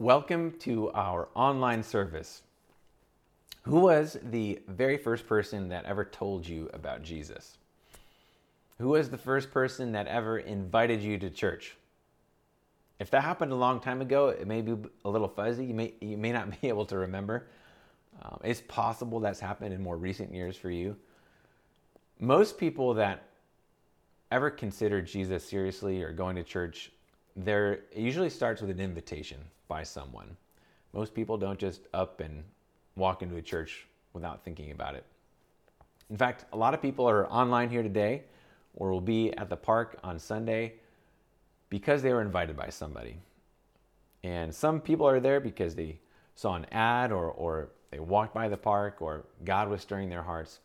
Welcome 0.00 0.52
to 0.60 0.92
our 0.92 1.28
online 1.34 1.82
service. 1.82 2.42
Who 3.62 3.80
was 3.80 4.16
the 4.22 4.60
very 4.68 4.96
first 4.96 5.26
person 5.26 5.70
that 5.70 5.86
ever 5.86 6.04
told 6.04 6.46
you 6.46 6.70
about 6.72 7.02
Jesus? 7.02 7.58
Who 8.78 8.90
was 8.90 9.10
the 9.10 9.18
first 9.18 9.50
person 9.50 9.90
that 9.90 10.06
ever 10.06 10.38
invited 10.38 11.02
you 11.02 11.18
to 11.18 11.30
church? 11.30 11.76
If 13.00 13.10
that 13.10 13.24
happened 13.24 13.50
a 13.50 13.56
long 13.56 13.80
time 13.80 14.00
ago, 14.00 14.28
it 14.28 14.46
may 14.46 14.62
be 14.62 14.76
a 15.04 15.10
little 15.10 15.26
fuzzy. 15.26 15.66
You 15.66 15.74
may, 15.74 15.94
you 16.00 16.16
may 16.16 16.30
not 16.30 16.48
be 16.60 16.68
able 16.68 16.86
to 16.86 16.98
remember. 16.98 17.48
Um, 18.22 18.38
it's 18.44 18.62
possible 18.68 19.18
that's 19.18 19.40
happened 19.40 19.74
in 19.74 19.82
more 19.82 19.96
recent 19.96 20.32
years 20.32 20.56
for 20.56 20.70
you. 20.70 20.94
Most 22.20 22.56
people 22.56 22.94
that 22.94 23.24
ever 24.30 24.48
consider 24.48 25.02
Jesus 25.02 25.42
seriously 25.42 26.04
or 26.04 26.12
going 26.12 26.36
to 26.36 26.44
church, 26.44 26.92
there 27.34 27.72
it 27.72 27.96
usually 27.96 28.30
starts 28.30 28.60
with 28.60 28.70
an 28.70 28.78
invitation 28.78 29.38
by 29.68 29.82
someone. 29.82 30.36
Most 30.92 31.14
people 31.14 31.36
don't 31.36 31.58
just 31.58 31.82
up 31.94 32.20
and 32.20 32.42
walk 32.96 33.22
into 33.22 33.36
a 33.36 33.42
church 33.42 33.86
without 34.12 34.42
thinking 34.42 34.70
about 34.70 34.94
it. 34.94 35.04
In 36.10 36.16
fact, 36.16 36.46
a 36.52 36.56
lot 36.56 36.74
of 36.74 36.82
people 36.82 37.08
are 37.08 37.30
online 37.30 37.68
here 37.68 37.82
today 37.82 38.24
or 38.74 38.90
will 38.90 39.00
be 39.00 39.32
at 39.36 39.50
the 39.50 39.56
park 39.56 39.98
on 40.02 40.18
Sunday 40.18 40.74
because 41.68 42.02
they 42.02 42.12
were 42.12 42.22
invited 42.22 42.56
by 42.56 42.70
somebody. 42.70 43.18
And 44.24 44.54
some 44.54 44.80
people 44.80 45.06
are 45.06 45.20
there 45.20 45.40
because 45.40 45.74
they 45.74 46.00
saw 46.34 46.54
an 46.54 46.66
ad 46.72 47.12
or, 47.12 47.26
or 47.30 47.70
they 47.90 47.98
walked 47.98 48.34
by 48.34 48.48
the 48.48 48.56
park 48.56 49.00
or 49.00 49.26
God 49.44 49.68
was 49.68 49.82
stirring 49.82 50.08
their 50.08 50.22
hearts. 50.22 50.60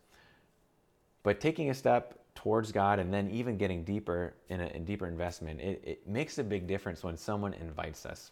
But 1.23 1.40
taking 1.40 1.70
a 1.70 1.73
step 1.73 2.20
towards 2.35 2.71
God 2.71 2.99
and 2.99 3.13
then 3.13 3.29
even 3.29 3.57
getting 3.57 3.84
deeper 3.84 4.34
in 4.49 4.62
a 4.62 4.65
in 4.67 4.85
deeper 4.85 5.07
investment, 5.07 5.62
it, 5.62 5.81
it 5.85 6.07
makes 6.07 6.38
a 6.38 6.43
big 6.43 6.67
difference 6.67 7.04
when 7.04 7.17
someone 7.17 7.54
invites 7.54 8.05
us. 8.05 8.31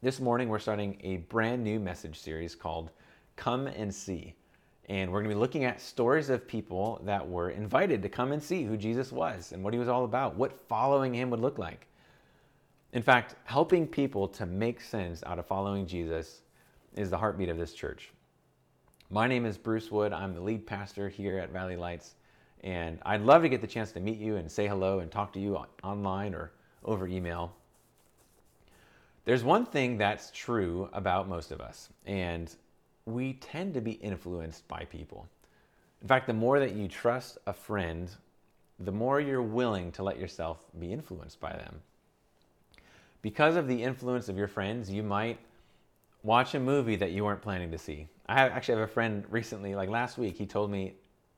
This 0.00 0.20
morning, 0.20 0.48
we're 0.48 0.60
starting 0.60 0.96
a 1.02 1.16
brand 1.16 1.64
new 1.64 1.80
message 1.80 2.20
series 2.20 2.54
called 2.54 2.90
Come 3.34 3.66
and 3.66 3.92
See. 3.92 4.36
And 4.88 5.10
we're 5.10 5.18
going 5.18 5.30
to 5.30 5.34
be 5.34 5.40
looking 5.40 5.64
at 5.64 5.80
stories 5.80 6.30
of 6.30 6.46
people 6.46 7.00
that 7.04 7.28
were 7.28 7.50
invited 7.50 8.00
to 8.02 8.08
come 8.08 8.30
and 8.30 8.40
see 8.40 8.62
who 8.62 8.76
Jesus 8.76 9.10
was 9.10 9.50
and 9.50 9.64
what 9.64 9.72
he 9.72 9.80
was 9.80 9.88
all 9.88 10.04
about, 10.04 10.36
what 10.36 10.56
following 10.68 11.12
him 11.12 11.30
would 11.30 11.40
look 11.40 11.58
like. 11.58 11.88
In 12.92 13.02
fact, 13.02 13.34
helping 13.42 13.88
people 13.88 14.28
to 14.28 14.46
make 14.46 14.80
sense 14.80 15.24
out 15.26 15.40
of 15.40 15.46
following 15.46 15.84
Jesus 15.84 16.42
is 16.94 17.10
the 17.10 17.18
heartbeat 17.18 17.48
of 17.48 17.58
this 17.58 17.74
church. 17.74 18.12
My 19.10 19.26
name 19.26 19.44
is 19.44 19.58
Bruce 19.58 19.90
Wood. 19.90 20.12
I'm 20.12 20.32
the 20.32 20.40
lead 20.40 20.64
pastor 20.64 21.08
here 21.08 21.40
at 21.40 21.50
Valley 21.50 21.76
Lights. 21.76 22.14
And 22.62 23.00
I'd 23.02 23.22
love 23.22 23.42
to 23.42 23.48
get 23.48 23.60
the 23.60 23.66
chance 23.66 23.90
to 23.92 24.00
meet 24.00 24.18
you 24.18 24.36
and 24.36 24.48
say 24.48 24.68
hello 24.68 25.00
and 25.00 25.10
talk 25.10 25.32
to 25.32 25.40
you 25.40 25.58
online 25.82 26.34
or 26.34 26.52
over 26.84 27.08
email. 27.08 27.52
There's 29.28 29.44
one 29.44 29.66
thing 29.66 29.98
that's 29.98 30.30
true 30.30 30.88
about 30.94 31.28
most 31.28 31.52
of 31.52 31.60
us, 31.60 31.90
and 32.06 32.50
we 33.04 33.34
tend 33.34 33.74
to 33.74 33.82
be 33.82 33.90
influenced 33.90 34.66
by 34.68 34.86
people. 34.86 35.28
In 36.00 36.08
fact, 36.08 36.26
the 36.26 36.32
more 36.32 36.58
that 36.58 36.72
you 36.72 36.88
trust 36.88 37.36
a 37.46 37.52
friend, 37.52 38.08
the 38.80 38.90
more 38.90 39.20
you're 39.20 39.42
willing 39.42 39.92
to 39.92 40.02
let 40.02 40.18
yourself 40.18 40.64
be 40.80 40.94
influenced 40.94 41.40
by 41.40 41.52
them. 41.52 41.82
Because 43.20 43.56
of 43.56 43.68
the 43.68 43.82
influence 43.82 44.30
of 44.30 44.38
your 44.38 44.48
friends, 44.48 44.90
you 44.90 45.02
might 45.02 45.38
watch 46.22 46.54
a 46.54 46.58
movie 46.58 46.96
that 46.96 47.12
you 47.12 47.22
weren't 47.22 47.42
planning 47.42 47.70
to 47.70 47.76
see. 47.76 48.08
I 48.30 48.48
actually 48.48 48.78
have 48.78 48.88
a 48.88 48.90
friend 48.90 49.26
recently, 49.28 49.74
like 49.74 49.90
last 49.90 50.16
week, 50.16 50.38
he 50.38 50.46
told 50.46 50.70
me 50.70 50.94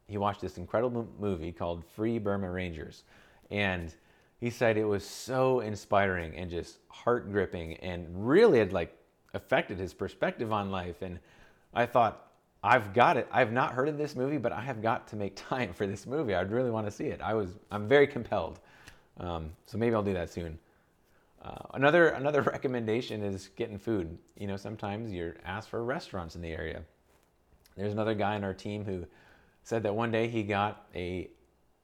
he 0.07 0.17
watched 0.17 0.43
this 0.43 0.59
incredible 0.59 1.09
movie 1.19 1.51
called 1.51 1.85
Free 1.97 2.21
Burma 2.21 2.53
Rangers. 2.53 3.03
And 3.51 3.93
he 4.41 4.49
said 4.49 4.79
it 4.79 4.85
was 4.85 5.05
so 5.05 5.61
inspiring 5.61 6.35
and 6.35 6.51
just 6.51 6.79
heart 6.89 7.31
gripping 7.31 7.75
and 7.77 8.07
really 8.11 8.59
had 8.59 8.73
like 8.73 8.97
affected 9.35 9.79
his 9.79 9.93
perspective 9.93 10.53
on 10.53 10.71
life. 10.71 11.03
And 11.03 11.19
I 11.75 11.85
thought, 11.85 12.27
I've 12.63 12.93
got 12.93 13.17
it. 13.17 13.29
I've 13.31 13.53
not 13.53 13.73
heard 13.73 13.89
of 13.89 13.99
this 13.99 14.17
movie, 14.17 14.39
but 14.39 14.53
I 14.53 14.61
have 14.61 14.83
got 14.83 15.07
to 15.09 15.17
make 15.17 15.37
time 15.49 15.73
for 15.75 15.87
this 15.87 16.07
movie. 16.07 16.35
I'd 16.35 16.51
really 16.51 16.71
want 16.71 16.87
to 16.87 16.91
see 16.91 17.07
it. 17.07 17.21
I 17.21 17.35
was, 17.35 17.59
I'm 17.71 17.87
very 17.87 18.07
compelled. 18.07 18.61
Um, 19.19 19.51
so 19.67 19.77
maybe 19.77 19.95
I'll 19.95 20.03
do 20.03 20.15
that 20.15 20.31
soon. 20.31 20.59
Uh, 21.43 21.57
another 21.75 22.09
another 22.09 22.43
recommendation 22.55 23.23
is 23.23 23.49
getting 23.57 23.79
food. 23.79 24.19
You 24.37 24.47
know, 24.47 24.57
sometimes 24.57 25.13
you're 25.13 25.37
asked 25.45 25.71
for 25.71 25.83
restaurants 25.85 26.35
in 26.35 26.43
the 26.43 26.51
area. 26.51 26.83
There's 27.77 27.93
another 27.93 28.15
guy 28.15 28.35
on 28.35 28.45
our 28.45 28.53
team 28.53 28.85
who 28.85 29.07
said 29.63 29.83
that 29.85 29.95
one 29.95 30.11
day 30.11 30.29
he 30.29 30.43
got 30.43 30.87
a 30.95 31.31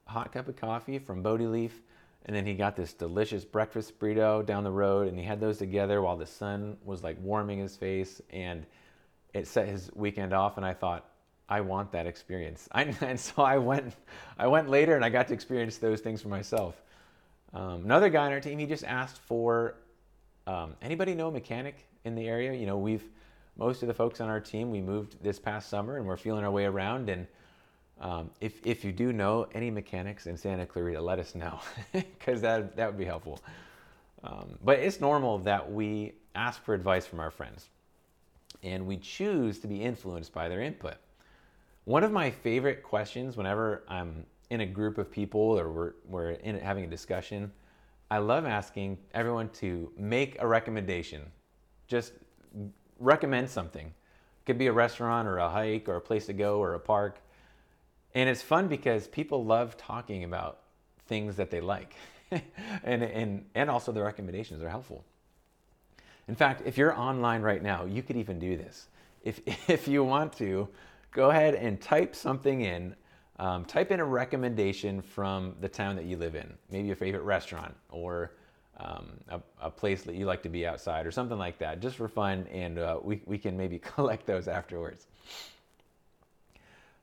hot 0.06 0.32
cup 0.32 0.48
of 0.48 0.56
coffee 0.56 0.98
from 0.98 1.22
Bodhi 1.22 1.46
Leaf 1.46 1.80
and 2.26 2.34
then 2.34 2.44
he 2.44 2.54
got 2.54 2.74
this 2.74 2.92
delicious 2.92 3.44
breakfast 3.44 3.98
burrito 4.00 4.44
down 4.44 4.64
the 4.64 4.70
road, 4.70 5.06
and 5.06 5.16
he 5.16 5.24
had 5.24 5.40
those 5.40 5.58
together 5.58 6.02
while 6.02 6.16
the 6.16 6.26
sun 6.26 6.76
was 6.84 7.02
like 7.02 7.16
warming 7.20 7.60
his 7.60 7.76
face, 7.76 8.20
and 8.30 8.66
it 9.32 9.46
set 9.46 9.68
his 9.68 9.90
weekend 9.94 10.32
off. 10.32 10.56
And 10.56 10.66
I 10.66 10.74
thought, 10.74 11.08
I 11.48 11.60
want 11.60 11.92
that 11.92 12.06
experience. 12.06 12.68
I, 12.72 12.92
and 13.00 13.18
so 13.18 13.42
I 13.42 13.58
went, 13.58 13.94
I 14.38 14.48
went 14.48 14.68
later, 14.68 14.96
and 14.96 15.04
I 15.04 15.08
got 15.08 15.28
to 15.28 15.34
experience 15.34 15.78
those 15.78 16.00
things 16.00 16.20
for 16.20 16.28
myself. 16.28 16.82
Um, 17.54 17.84
another 17.84 18.08
guy 18.10 18.26
on 18.26 18.32
our 18.32 18.40
team, 18.40 18.58
he 18.58 18.66
just 18.66 18.84
asked 18.84 19.18
for 19.18 19.76
um, 20.48 20.74
anybody 20.82 21.14
know 21.14 21.28
a 21.28 21.32
mechanic 21.32 21.76
in 22.04 22.16
the 22.16 22.26
area. 22.26 22.52
You 22.52 22.66
know, 22.66 22.76
we've 22.76 23.04
most 23.56 23.82
of 23.82 23.88
the 23.88 23.94
folks 23.94 24.20
on 24.20 24.28
our 24.28 24.40
team 24.40 24.70
we 24.70 24.80
moved 24.80 25.22
this 25.22 25.38
past 25.38 25.68
summer, 25.68 25.96
and 25.96 26.06
we're 26.06 26.16
feeling 26.16 26.44
our 26.44 26.50
way 26.50 26.64
around 26.64 27.08
and 27.08 27.28
um, 28.00 28.30
if, 28.40 28.64
if 28.66 28.84
you 28.84 28.92
do 28.92 29.12
know 29.12 29.46
any 29.54 29.70
mechanics 29.70 30.26
in 30.26 30.36
Santa 30.36 30.66
Clarita, 30.66 31.00
let 31.00 31.18
us 31.18 31.34
know 31.34 31.60
because 31.92 32.40
that, 32.42 32.76
that 32.76 32.86
would 32.86 32.98
be 32.98 33.04
helpful. 33.04 33.40
Um, 34.22 34.58
but 34.62 34.78
it's 34.78 35.00
normal 35.00 35.38
that 35.40 35.70
we 35.70 36.12
ask 36.34 36.62
for 36.62 36.74
advice 36.74 37.06
from 37.06 37.20
our 37.20 37.30
friends 37.30 37.68
and 38.62 38.86
we 38.86 38.96
choose 38.96 39.58
to 39.60 39.66
be 39.66 39.82
influenced 39.82 40.32
by 40.32 40.48
their 40.48 40.60
input. 40.60 40.96
One 41.84 42.02
of 42.02 42.12
my 42.12 42.30
favorite 42.30 42.82
questions 42.82 43.36
whenever 43.36 43.84
I'm 43.88 44.26
in 44.50 44.60
a 44.60 44.66
group 44.66 44.98
of 44.98 45.10
people 45.10 45.40
or 45.40 45.70
we're, 45.70 45.92
we're 46.06 46.30
in 46.30 46.58
having 46.58 46.84
a 46.84 46.88
discussion, 46.88 47.50
I 48.10 48.18
love 48.18 48.44
asking 48.44 48.98
everyone 49.14 49.48
to 49.50 49.90
make 49.96 50.36
a 50.40 50.46
recommendation. 50.46 51.22
Just 51.88 52.12
recommend 52.98 53.48
something. 53.48 53.86
It 53.86 54.46
could 54.46 54.58
be 54.58 54.66
a 54.66 54.72
restaurant 54.72 55.26
or 55.28 55.38
a 55.38 55.48
hike 55.48 55.88
or 55.88 55.96
a 55.96 56.00
place 56.00 56.26
to 56.26 56.32
go 56.32 56.58
or 56.58 56.74
a 56.74 56.80
park 56.80 57.20
and 58.16 58.30
it's 58.30 58.40
fun 58.40 58.66
because 58.66 59.06
people 59.06 59.44
love 59.44 59.76
talking 59.76 60.24
about 60.24 60.60
things 61.06 61.36
that 61.36 61.50
they 61.50 61.60
like. 61.60 61.94
and, 62.30 63.02
and, 63.02 63.44
and 63.54 63.70
also 63.70 63.92
the 63.92 64.02
recommendations 64.02 64.62
are 64.62 64.70
helpful. 64.70 65.04
In 66.26 66.34
fact, 66.34 66.62
if 66.64 66.78
you're 66.78 66.98
online 66.98 67.42
right 67.42 67.62
now, 67.62 67.84
you 67.84 68.02
could 68.02 68.16
even 68.16 68.38
do 68.38 68.56
this. 68.56 68.88
If, 69.22 69.40
if 69.68 69.86
you 69.86 70.02
want 70.02 70.32
to, 70.38 70.66
go 71.12 71.28
ahead 71.28 71.54
and 71.56 71.78
type 71.78 72.16
something 72.16 72.62
in. 72.62 72.96
Um, 73.38 73.66
type 73.66 73.90
in 73.90 74.00
a 74.00 74.04
recommendation 74.04 75.02
from 75.02 75.54
the 75.60 75.68
town 75.68 75.94
that 75.96 76.06
you 76.06 76.16
live 76.16 76.36
in, 76.36 76.50
maybe 76.70 76.86
your 76.86 76.96
favorite 76.96 77.24
restaurant 77.24 77.74
or 77.90 78.32
um, 78.78 79.10
a, 79.28 79.40
a, 79.60 79.70
place 79.70 80.04
that 80.04 80.14
you 80.14 80.24
like 80.24 80.42
to 80.44 80.48
be 80.48 80.66
outside 80.66 81.04
or 81.04 81.10
something 81.10 81.36
like 81.36 81.58
that, 81.58 81.80
just 81.80 81.96
for 81.96 82.08
fun. 82.08 82.46
And 82.50 82.78
uh, 82.78 82.98
we, 83.02 83.20
we 83.26 83.36
can 83.36 83.58
maybe 83.58 83.78
collect 83.94 84.24
those 84.24 84.48
afterwards. 84.48 85.06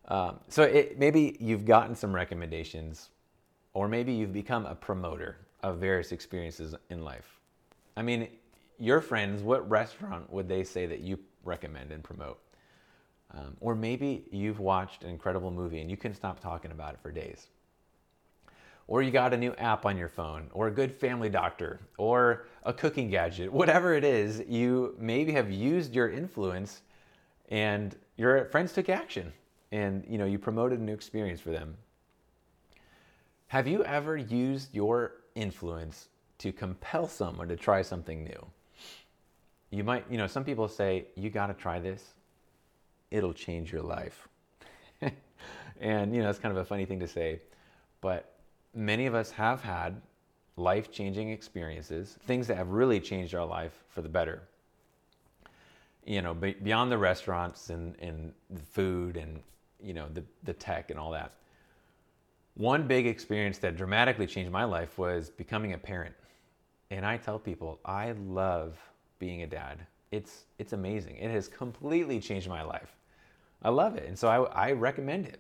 Um, 0.07 0.39
so 0.49 0.63
it, 0.63 0.99
maybe 0.99 1.37
you've 1.39 1.65
gotten 1.65 1.95
some 1.95 2.13
recommendations, 2.13 3.09
or 3.73 3.87
maybe 3.87 4.13
you've 4.13 4.33
become 4.33 4.65
a 4.65 4.75
promoter 4.75 5.37
of 5.61 5.77
various 5.77 6.11
experiences 6.11 6.75
in 6.89 7.03
life. 7.03 7.39
I 7.95 8.01
mean, 8.01 8.27
your 8.79 9.01
friends, 9.01 9.41
what 9.41 9.67
restaurant 9.69 10.31
would 10.31 10.47
they 10.47 10.63
say 10.63 10.85
that 10.87 10.99
you 10.99 11.19
recommend 11.43 11.91
and 11.91 12.03
promote? 12.03 12.39
Um, 13.31 13.55
or 13.61 13.75
maybe 13.75 14.25
you've 14.31 14.59
watched 14.59 15.03
an 15.03 15.09
incredible 15.09 15.51
movie 15.51 15.79
and 15.79 15.89
you 15.89 15.97
can 15.97 16.13
stop 16.13 16.39
talking 16.39 16.71
about 16.71 16.93
it 16.93 16.99
for 17.01 17.11
days. 17.11 17.47
Or 18.87 19.01
you 19.01 19.11
got 19.11 19.33
a 19.33 19.37
new 19.37 19.53
app 19.53 19.85
on 19.85 19.97
your 19.97 20.09
phone, 20.09 20.49
or 20.51 20.67
a 20.67 20.71
good 20.71 20.91
family 20.91 21.29
doctor, 21.29 21.79
or 21.97 22.47
a 22.63 22.73
cooking 22.73 23.09
gadget, 23.09 23.51
whatever 23.51 23.93
it 23.93 24.03
is, 24.03 24.43
you 24.47 24.95
maybe 24.99 25.31
have 25.31 25.49
used 25.49 25.95
your 25.95 26.09
influence 26.09 26.81
and 27.49 27.95
your 28.17 28.45
friends 28.45 28.73
took 28.73 28.89
action 28.89 29.31
and 29.73 30.05
you 30.07 30.19
know 30.19 30.25
you 30.25 30.37
promoted 30.37 30.79
a 30.79 30.83
new 30.83 30.93
experience 30.93 31.41
for 31.41 31.49
them. 31.49 31.75
Have 33.47 33.67
you 33.67 33.83
ever 33.83 34.15
used 34.15 34.73
your 34.73 35.13
influence 35.35 36.09
to 36.37 36.53
compel 36.53 37.07
someone 37.07 37.47
to 37.47 37.55
try 37.55 37.81
something 37.81 38.23
new? 38.23 38.45
You 39.71 39.83
might 39.83 40.05
you 40.09 40.17
know 40.17 40.27
some 40.27 40.45
people 40.45 40.67
say 40.67 41.07
you 41.15 41.29
got 41.31 41.47
to 41.47 41.55
try 41.55 41.79
this. 41.79 42.13
It'll 43.09 43.33
change 43.33 43.73
your 43.73 43.81
life. 43.81 44.29
And 45.81 46.15
you 46.15 46.21
know 46.21 46.29
it's 46.29 46.39
kind 46.39 46.55
of 46.55 46.61
a 46.61 46.65
funny 46.65 46.85
thing 46.85 46.99
to 46.99 47.07
say 47.07 47.41
but 47.99 48.35
many 48.73 49.05
of 49.05 49.15
us 49.15 49.31
have 49.31 49.61
had 49.61 49.99
life 50.55 50.91
changing 50.91 51.31
experiences 51.31 52.17
things 52.25 52.47
that 52.47 52.55
have 52.55 52.69
really 52.69 53.01
changed 53.01 53.35
our 53.35 53.45
life 53.45 53.83
for 53.89 54.01
the 54.01 54.07
better. 54.07 54.43
You 56.05 56.21
know 56.21 56.33
beyond 56.33 56.91
the 56.91 56.97
restaurants 56.97 57.69
and, 57.69 57.95
and 57.99 58.31
food 58.71 59.17
and 59.17 59.41
you 59.83 59.93
know 59.93 60.07
the, 60.13 60.23
the 60.43 60.53
tech 60.53 60.89
and 60.89 60.99
all 60.99 61.11
that 61.11 61.33
one 62.55 62.87
big 62.87 63.07
experience 63.07 63.57
that 63.57 63.75
dramatically 63.75 64.27
changed 64.27 64.51
my 64.51 64.63
life 64.63 64.97
was 64.97 65.29
becoming 65.29 65.73
a 65.73 65.77
parent 65.77 66.15
and 66.91 67.05
i 67.05 67.17
tell 67.17 67.39
people 67.39 67.79
i 67.85 68.11
love 68.27 68.77
being 69.23 69.43
a 69.43 69.47
dad. 69.47 69.79
It's 70.11 70.43
it's 70.59 70.73
amazing. 70.73 71.15
It 71.15 71.31
has 71.31 71.47
completely 71.47 72.19
changed 72.19 72.49
my 72.49 72.61
life. 72.61 72.93
I 73.61 73.69
love 73.69 73.95
it, 73.95 74.05
and 74.05 74.19
so 74.19 74.27
I, 74.27 74.67
I 74.67 74.71
recommend 74.73 75.27
it. 75.27 75.39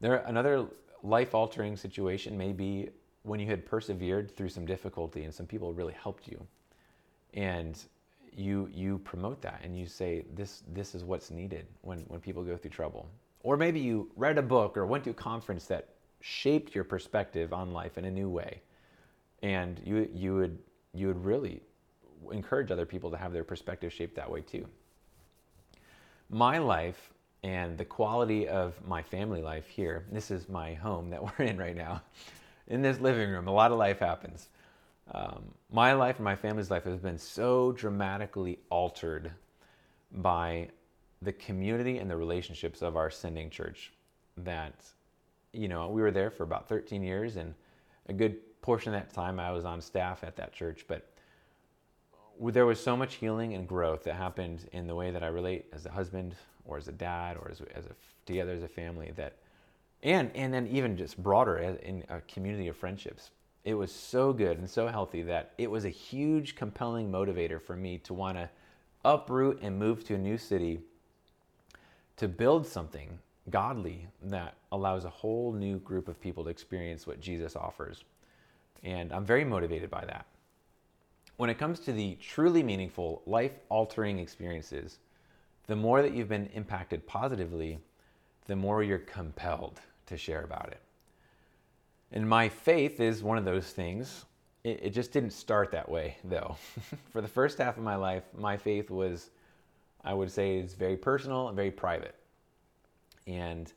There 0.00 0.16
another 0.26 0.66
life 1.04 1.32
altering 1.32 1.76
situation 1.76 2.36
may 2.36 2.52
be 2.52 2.88
when 3.22 3.38
you 3.38 3.46
had 3.46 3.64
persevered 3.64 4.36
through 4.36 4.48
some 4.48 4.66
difficulty 4.66 5.22
and 5.22 5.32
some 5.32 5.46
people 5.46 5.72
really 5.72 5.92
helped 5.92 6.26
you, 6.26 6.44
and 7.34 7.78
you 8.40 8.68
you 8.72 8.98
promote 8.98 9.42
that 9.42 9.60
and 9.62 9.78
you 9.78 9.86
say 9.86 10.24
this 10.34 10.62
this 10.72 10.94
is 10.94 11.04
what's 11.04 11.30
needed 11.30 11.66
when 11.82 12.00
when 12.08 12.20
people 12.20 12.42
go 12.42 12.56
through 12.56 12.70
trouble. 12.70 13.08
Or 13.42 13.56
maybe 13.56 13.80
you 13.80 14.10
read 14.16 14.38
a 14.38 14.42
book 14.42 14.76
or 14.76 14.86
went 14.86 15.04
to 15.04 15.10
a 15.10 15.14
conference 15.14 15.66
that 15.66 15.88
shaped 16.20 16.74
your 16.74 16.84
perspective 16.84 17.52
on 17.52 17.72
life 17.72 17.96
in 17.98 18.04
a 18.04 18.10
new 18.10 18.28
way, 18.28 18.60
and 19.42 19.80
you 19.84 20.08
you 20.12 20.34
would 20.34 20.58
you 20.94 21.06
would 21.06 21.24
really 21.24 21.60
encourage 22.32 22.70
other 22.70 22.86
people 22.86 23.10
to 23.10 23.16
have 23.16 23.32
their 23.32 23.44
perspective 23.44 23.92
shaped 23.92 24.16
that 24.16 24.30
way 24.30 24.40
too. 24.40 24.66
My 26.28 26.58
life 26.58 27.12
and 27.42 27.78
the 27.78 27.84
quality 27.84 28.46
of 28.46 28.74
my 28.86 29.02
family 29.02 29.42
life 29.42 29.66
here, 29.66 30.04
this 30.12 30.30
is 30.30 30.48
my 30.48 30.74
home 30.74 31.10
that 31.10 31.22
we're 31.38 31.44
in 31.44 31.58
right 31.58 31.76
now, 31.76 32.02
in 32.68 32.82
this 32.82 33.00
living 33.00 33.30
room, 33.30 33.48
a 33.48 33.52
lot 33.52 33.72
of 33.72 33.78
life 33.78 33.98
happens. 33.98 34.48
Um, 35.12 35.44
my 35.72 35.92
life 35.92 36.16
and 36.16 36.24
my 36.24 36.36
family's 36.36 36.70
life 36.70 36.84
has 36.84 36.98
been 36.98 37.18
so 37.18 37.72
dramatically 37.72 38.58
altered 38.70 39.32
by 40.12 40.68
the 41.22 41.32
community 41.32 41.98
and 41.98 42.10
the 42.10 42.16
relationships 42.16 42.82
of 42.82 42.96
our 42.96 43.10
sending 43.10 43.50
church 43.50 43.92
that, 44.38 44.74
you 45.52 45.68
know, 45.68 45.88
we 45.88 46.00
were 46.00 46.10
there 46.10 46.30
for 46.30 46.44
about 46.44 46.68
13 46.68 47.02
years 47.02 47.36
and 47.36 47.54
a 48.08 48.12
good 48.12 48.36
portion 48.62 48.94
of 48.94 49.00
that 49.00 49.12
time 49.12 49.40
I 49.40 49.50
was 49.52 49.64
on 49.64 49.80
staff 49.80 50.22
at 50.24 50.36
that 50.36 50.52
church, 50.52 50.84
but 50.86 51.10
there 52.40 52.66
was 52.66 52.82
so 52.82 52.96
much 52.96 53.16
healing 53.16 53.54
and 53.54 53.68
growth 53.68 54.04
that 54.04 54.14
happened 54.14 54.68
in 54.72 54.86
the 54.86 54.94
way 54.94 55.10
that 55.10 55.22
I 55.22 55.26
relate 55.26 55.66
as 55.72 55.86
a 55.86 55.90
husband 55.90 56.34
or 56.64 56.78
as 56.78 56.88
a 56.88 56.92
dad 56.92 57.36
or 57.36 57.50
as, 57.50 57.60
as 57.74 57.86
a, 57.86 57.90
together 58.26 58.52
as 58.52 58.62
a 58.62 58.68
family 58.68 59.12
that, 59.16 59.34
and, 60.02 60.30
and 60.34 60.54
then 60.54 60.66
even 60.68 60.96
just 60.96 61.22
broader 61.22 61.58
in 61.58 62.04
a 62.08 62.20
community 62.22 62.68
of 62.68 62.76
friendships. 62.76 63.30
It 63.64 63.74
was 63.74 63.92
so 63.92 64.32
good 64.32 64.58
and 64.58 64.68
so 64.68 64.88
healthy 64.88 65.22
that 65.22 65.52
it 65.58 65.70
was 65.70 65.84
a 65.84 65.90
huge 65.90 66.56
compelling 66.56 67.10
motivator 67.10 67.60
for 67.60 67.76
me 67.76 67.98
to 67.98 68.14
want 68.14 68.38
to 68.38 68.48
uproot 69.04 69.60
and 69.62 69.78
move 69.78 70.04
to 70.04 70.14
a 70.14 70.18
new 70.18 70.38
city 70.38 70.80
to 72.16 72.28
build 72.28 72.66
something 72.66 73.18
godly 73.50 74.06
that 74.22 74.54
allows 74.72 75.04
a 75.04 75.10
whole 75.10 75.52
new 75.52 75.78
group 75.78 76.08
of 76.08 76.20
people 76.20 76.44
to 76.44 76.50
experience 76.50 77.06
what 77.06 77.20
Jesus 77.20 77.56
offers. 77.56 78.04
And 78.82 79.12
I'm 79.12 79.24
very 79.24 79.44
motivated 79.44 79.90
by 79.90 80.04
that. 80.06 80.26
When 81.36 81.50
it 81.50 81.58
comes 81.58 81.80
to 81.80 81.92
the 81.92 82.16
truly 82.20 82.62
meaningful, 82.62 83.22
life 83.26 83.52
altering 83.70 84.18
experiences, 84.18 84.98
the 85.66 85.76
more 85.76 86.02
that 86.02 86.12
you've 86.12 86.28
been 86.28 86.50
impacted 86.54 87.06
positively, 87.06 87.78
the 88.46 88.56
more 88.56 88.82
you're 88.82 88.98
compelled 88.98 89.80
to 90.06 90.16
share 90.16 90.42
about 90.42 90.68
it. 90.68 90.80
And 92.12 92.28
my 92.28 92.48
faith 92.48 93.00
is 93.00 93.22
one 93.22 93.38
of 93.38 93.44
those 93.44 93.70
things. 93.70 94.24
It, 94.64 94.80
it 94.82 94.90
just 94.90 95.12
didn't 95.12 95.30
start 95.30 95.70
that 95.72 95.88
way, 95.88 96.16
though. 96.24 96.56
For 97.12 97.20
the 97.20 97.28
first 97.28 97.58
half 97.58 97.76
of 97.76 97.82
my 97.82 97.96
life, 97.96 98.24
my 98.36 98.56
faith 98.56 98.90
was, 98.90 99.30
I 100.04 100.12
would 100.12 100.30
say, 100.30 100.58
is 100.58 100.74
very 100.74 100.96
personal 100.96 101.48
and 101.48 101.56
very 101.56 101.70
private. 101.70 102.14
And 103.26 103.72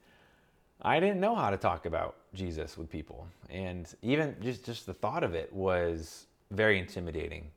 I 0.82 1.00
didn't 1.00 1.20
know 1.20 1.36
how 1.36 1.50
to 1.50 1.58
talk 1.58 1.86
about 1.86 2.16
Jesus 2.34 2.78
with 2.78 2.90
people. 2.90 3.28
And 3.50 3.88
even 4.02 4.36
just, 4.42 4.66
just 4.66 4.86
the 4.86 4.94
thought 4.94 5.24
of 5.24 5.36
it 5.36 5.54
was 5.54 6.26
very 6.52 6.80
intimidating. 6.80 7.50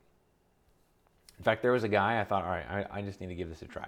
In 1.37 1.43
fact, 1.43 1.61
there 1.61 1.71
was 1.71 1.83
a 1.83 1.89
guy 1.89 2.19
I 2.21 2.23
thought, 2.23 2.43
all 2.43 2.51
right, 2.51 2.87
I, 2.91 2.99
I 2.99 3.01
just 3.01 3.19
need 3.19 3.27
to 3.27 3.35
give 3.35 3.49
this 3.49 3.61
a 3.61 3.65
try. 3.65 3.87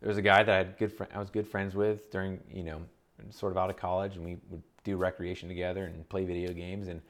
There 0.00 0.08
was 0.08 0.18
a 0.18 0.22
guy 0.22 0.42
that 0.42 0.52
I 0.52 0.58
had 0.58 0.78
good 0.78 0.92
fr- 0.92 1.04
I 1.14 1.18
was 1.18 1.30
good 1.30 1.48
friends 1.48 1.74
with 1.74 2.10
during, 2.10 2.38
you 2.52 2.62
know, 2.62 2.82
sort 3.30 3.52
of 3.52 3.58
out 3.58 3.70
of 3.70 3.76
college, 3.76 4.16
and 4.16 4.24
we 4.24 4.36
would 4.50 4.62
do 4.86 4.96
recreation 4.96 5.48
together 5.48 5.84
and 5.84 6.08
play 6.08 6.24
video 6.24 6.52
games. 6.52 6.88
And 6.88 7.02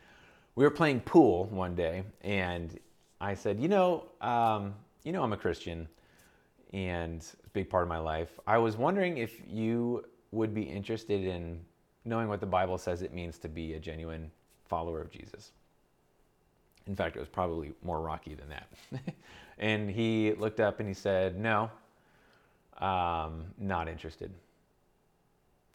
we 0.56 0.64
were 0.64 0.70
playing 0.70 1.00
pool 1.00 1.44
one 1.44 1.74
day, 1.74 2.02
and 2.22 2.76
I 3.20 3.34
said, 3.34 3.60
you 3.60 3.68
know, 3.68 4.06
um, 4.20 4.74
you 5.04 5.12
know, 5.12 5.22
I'm 5.22 5.32
a 5.32 5.36
Christian, 5.36 5.86
and 6.72 7.16
it's 7.16 7.34
a 7.34 7.48
big 7.50 7.68
part 7.68 7.82
of 7.82 7.88
my 7.88 7.98
life. 7.98 8.40
I 8.46 8.58
was 8.58 8.76
wondering 8.76 9.18
if 9.18 9.42
you 9.46 10.04
would 10.32 10.54
be 10.54 10.62
interested 10.62 11.24
in 11.24 11.60
knowing 12.04 12.28
what 12.28 12.40
the 12.40 12.46
Bible 12.46 12.78
says 12.78 13.02
it 13.02 13.12
means 13.12 13.38
to 13.38 13.48
be 13.48 13.74
a 13.74 13.78
genuine 13.78 14.30
follower 14.64 15.00
of 15.00 15.10
Jesus. 15.10 15.52
In 16.86 16.96
fact, 16.96 17.16
it 17.16 17.20
was 17.20 17.28
probably 17.28 17.72
more 17.82 18.00
rocky 18.00 18.34
than 18.34 18.48
that. 18.48 18.68
and 19.58 19.90
he 19.90 20.32
looked 20.34 20.60
up 20.60 20.80
and 20.80 20.88
he 20.88 20.94
said, 20.94 21.38
No, 21.38 21.70
um, 22.78 23.44
not 23.58 23.88
interested. 23.88 24.32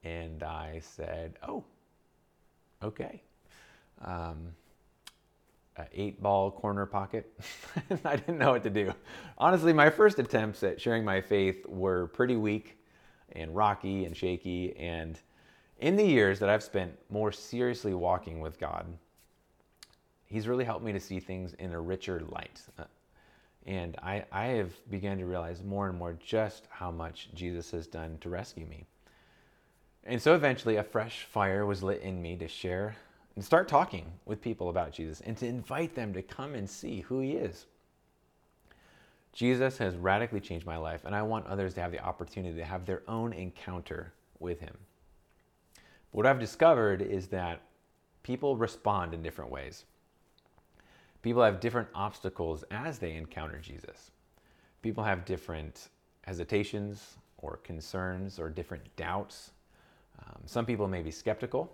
And 0.03 0.41
I 0.41 0.79
said, 0.79 1.37
Oh, 1.47 1.63
okay. 2.83 3.21
Um, 4.03 4.53
eight 5.93 6.21
ball 6.21 6.51
corner 6.51 6.85
pocket. 6.85 7.31
I 8.05 8.15
didn't 8.15 8.37
know 8.37 8.51
what 8.51 8.63
to 8.63 8.69
do. 8.69 8.93
Honestly, 9.37 9.73
my 9.73 9.89
first 9.89 10.19
attempts 10.19 10.63
at 10.63 10.79
sharing 10.79 11.03
my 11.03 11.21
faith 11.21 11.65
were 11.67 12.07
pretty 12.07 12.35
weak 12.35 12.77
and 13.31 13.55
rocky 13.55 14.05
and 14.05 14.15
shaky. 14.15 14.75
And 14.77 15.19
in 15.79 15.95
the 15.95 16.05
years 16.05 16.39
that 16.39 16.49
I've 16.49 16.63
spent 16.63 16.93
more 17.09 17.31
seriously 17.31 17.93
walking 17.93 18.39
with 18.39 18.59
God, 18.59 18.85
He's 20.31 20.47
really 20.47 20.63
helped 20.63 20.85
me 20.85 20.93
to 20.93 20.99
see 20.99 21.19
things 21.19 21.55
in 21.55 21.73
a 21.73 21.81
richer 21.81 22.21
light. 22.29 22.61
Uh, 22.79 22.85
and 23.65 23.97
I, 24.01 24.23
I 24.31 24.45
have 24.45 24.71
begun 24.89 25.17
to 25.17 25.25
realize 25.25 25.61
more 25.61 25.89
and 25.89 25.99
more 25.99 26.17
just 26.25 26.67
how 26.69 26.89
much 26.89 27.27
Jesus 27.33 27.69
has 27.71 27.85
done 27.85 28.17
to 28.21 28.29
rescue 28.29 28.65
me. 28.65 28.85
And 30.03 30.21
so 30.21 30.33
eventually, 30.33 30.77
a 30.77 30.83
fresh 30.83 31.25
fire 31.25 31.65
was 31.65 31.83
lit 31.83 32.01
in 32.01 32.21
me 32.21 32.35
to 32.37 32.47
share 32.47 32.95
and 33.35 33.45
start 33.45 33.67
talking 33.67 34.05
with 34.25 34.41
people 34.41 34.69
about 34.69 34.91
Jesus 34.91 35.21
and 35.21 35.37
to 35.37 35.45
invite 35.45 35.95
them 35.95 36.13
to 36.13 36.21
come 36.21 36.55
and 36.55 36.69
see 36.69 37.01
who 37.01 37.19
he 37.19 37.33
is. 37.33 37.65
Jesus 39.33 39.77
has 39.77 39.95
radically 39.95 40.41
changed 40.41 40.65
my 40.65 40.77
life, 40.77 41.05
and 41.05 41.15
I 41.15 41.21
want 41.21 41.47
others 41.47 41.73
to 41.75 41.81
have 41.81 41.91
the 41.91 42.03
opportunity 42.03 42.57
to 42.57 42.65
have 42.65 42.85
their 42.85 43.03
own 43.07 43.31
encounter 43.31 44.11
with 44.39 44.59
him. 44.59 44.75
But 46.11 46.17
what 46.17 46.25
I've 46.25 46.39
discovered 46.39 47.01
is 47.01 47.27
that 47.27 47.61
people 48.23 48.57
respond 48.57 49.13
in 49.13 49.23
different 49.23 49.51
ways. 49.51 49.85
People 51.21 51.43
have 51.43 51.59
different 51.59 51.87
obstacles 51.93 52.63
as 52.71 52.99
they 52.99 53.15
encounter 53.15 53.59
Jesus. 53.59 54.11
People 54.81 55.03
have 55.03 55.23
different 55.23 55.89
hesitations 56.23 57.17
or 57.37 57.57
concerns 57.57 58.39
or 58.39 58.49
different 58.49 58.83
doubts. 58.95 59.51
Um, 60.25 60.41
some 60.45 60.65
people 60.65 60.87
may 60.87 61.01
be 61.01 61.11
skeptical. 61.11 61.71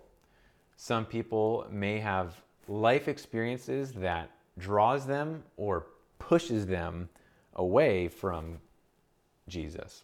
Some 0.75 1.06
people 1.06 1.66
may 1.70 2.00
have 2.00 2.42
life 2.68 3.08
experiences 3.08 3.92
that 3.94 4.32
draws 4.58 5.06
them 5.06 5.44
or 5.56 5.88
pushes 6.20 6.66
them 6.66 7.10
away 7.56 8.08
from 8.08 8.60
Jesus. 9.48 10.04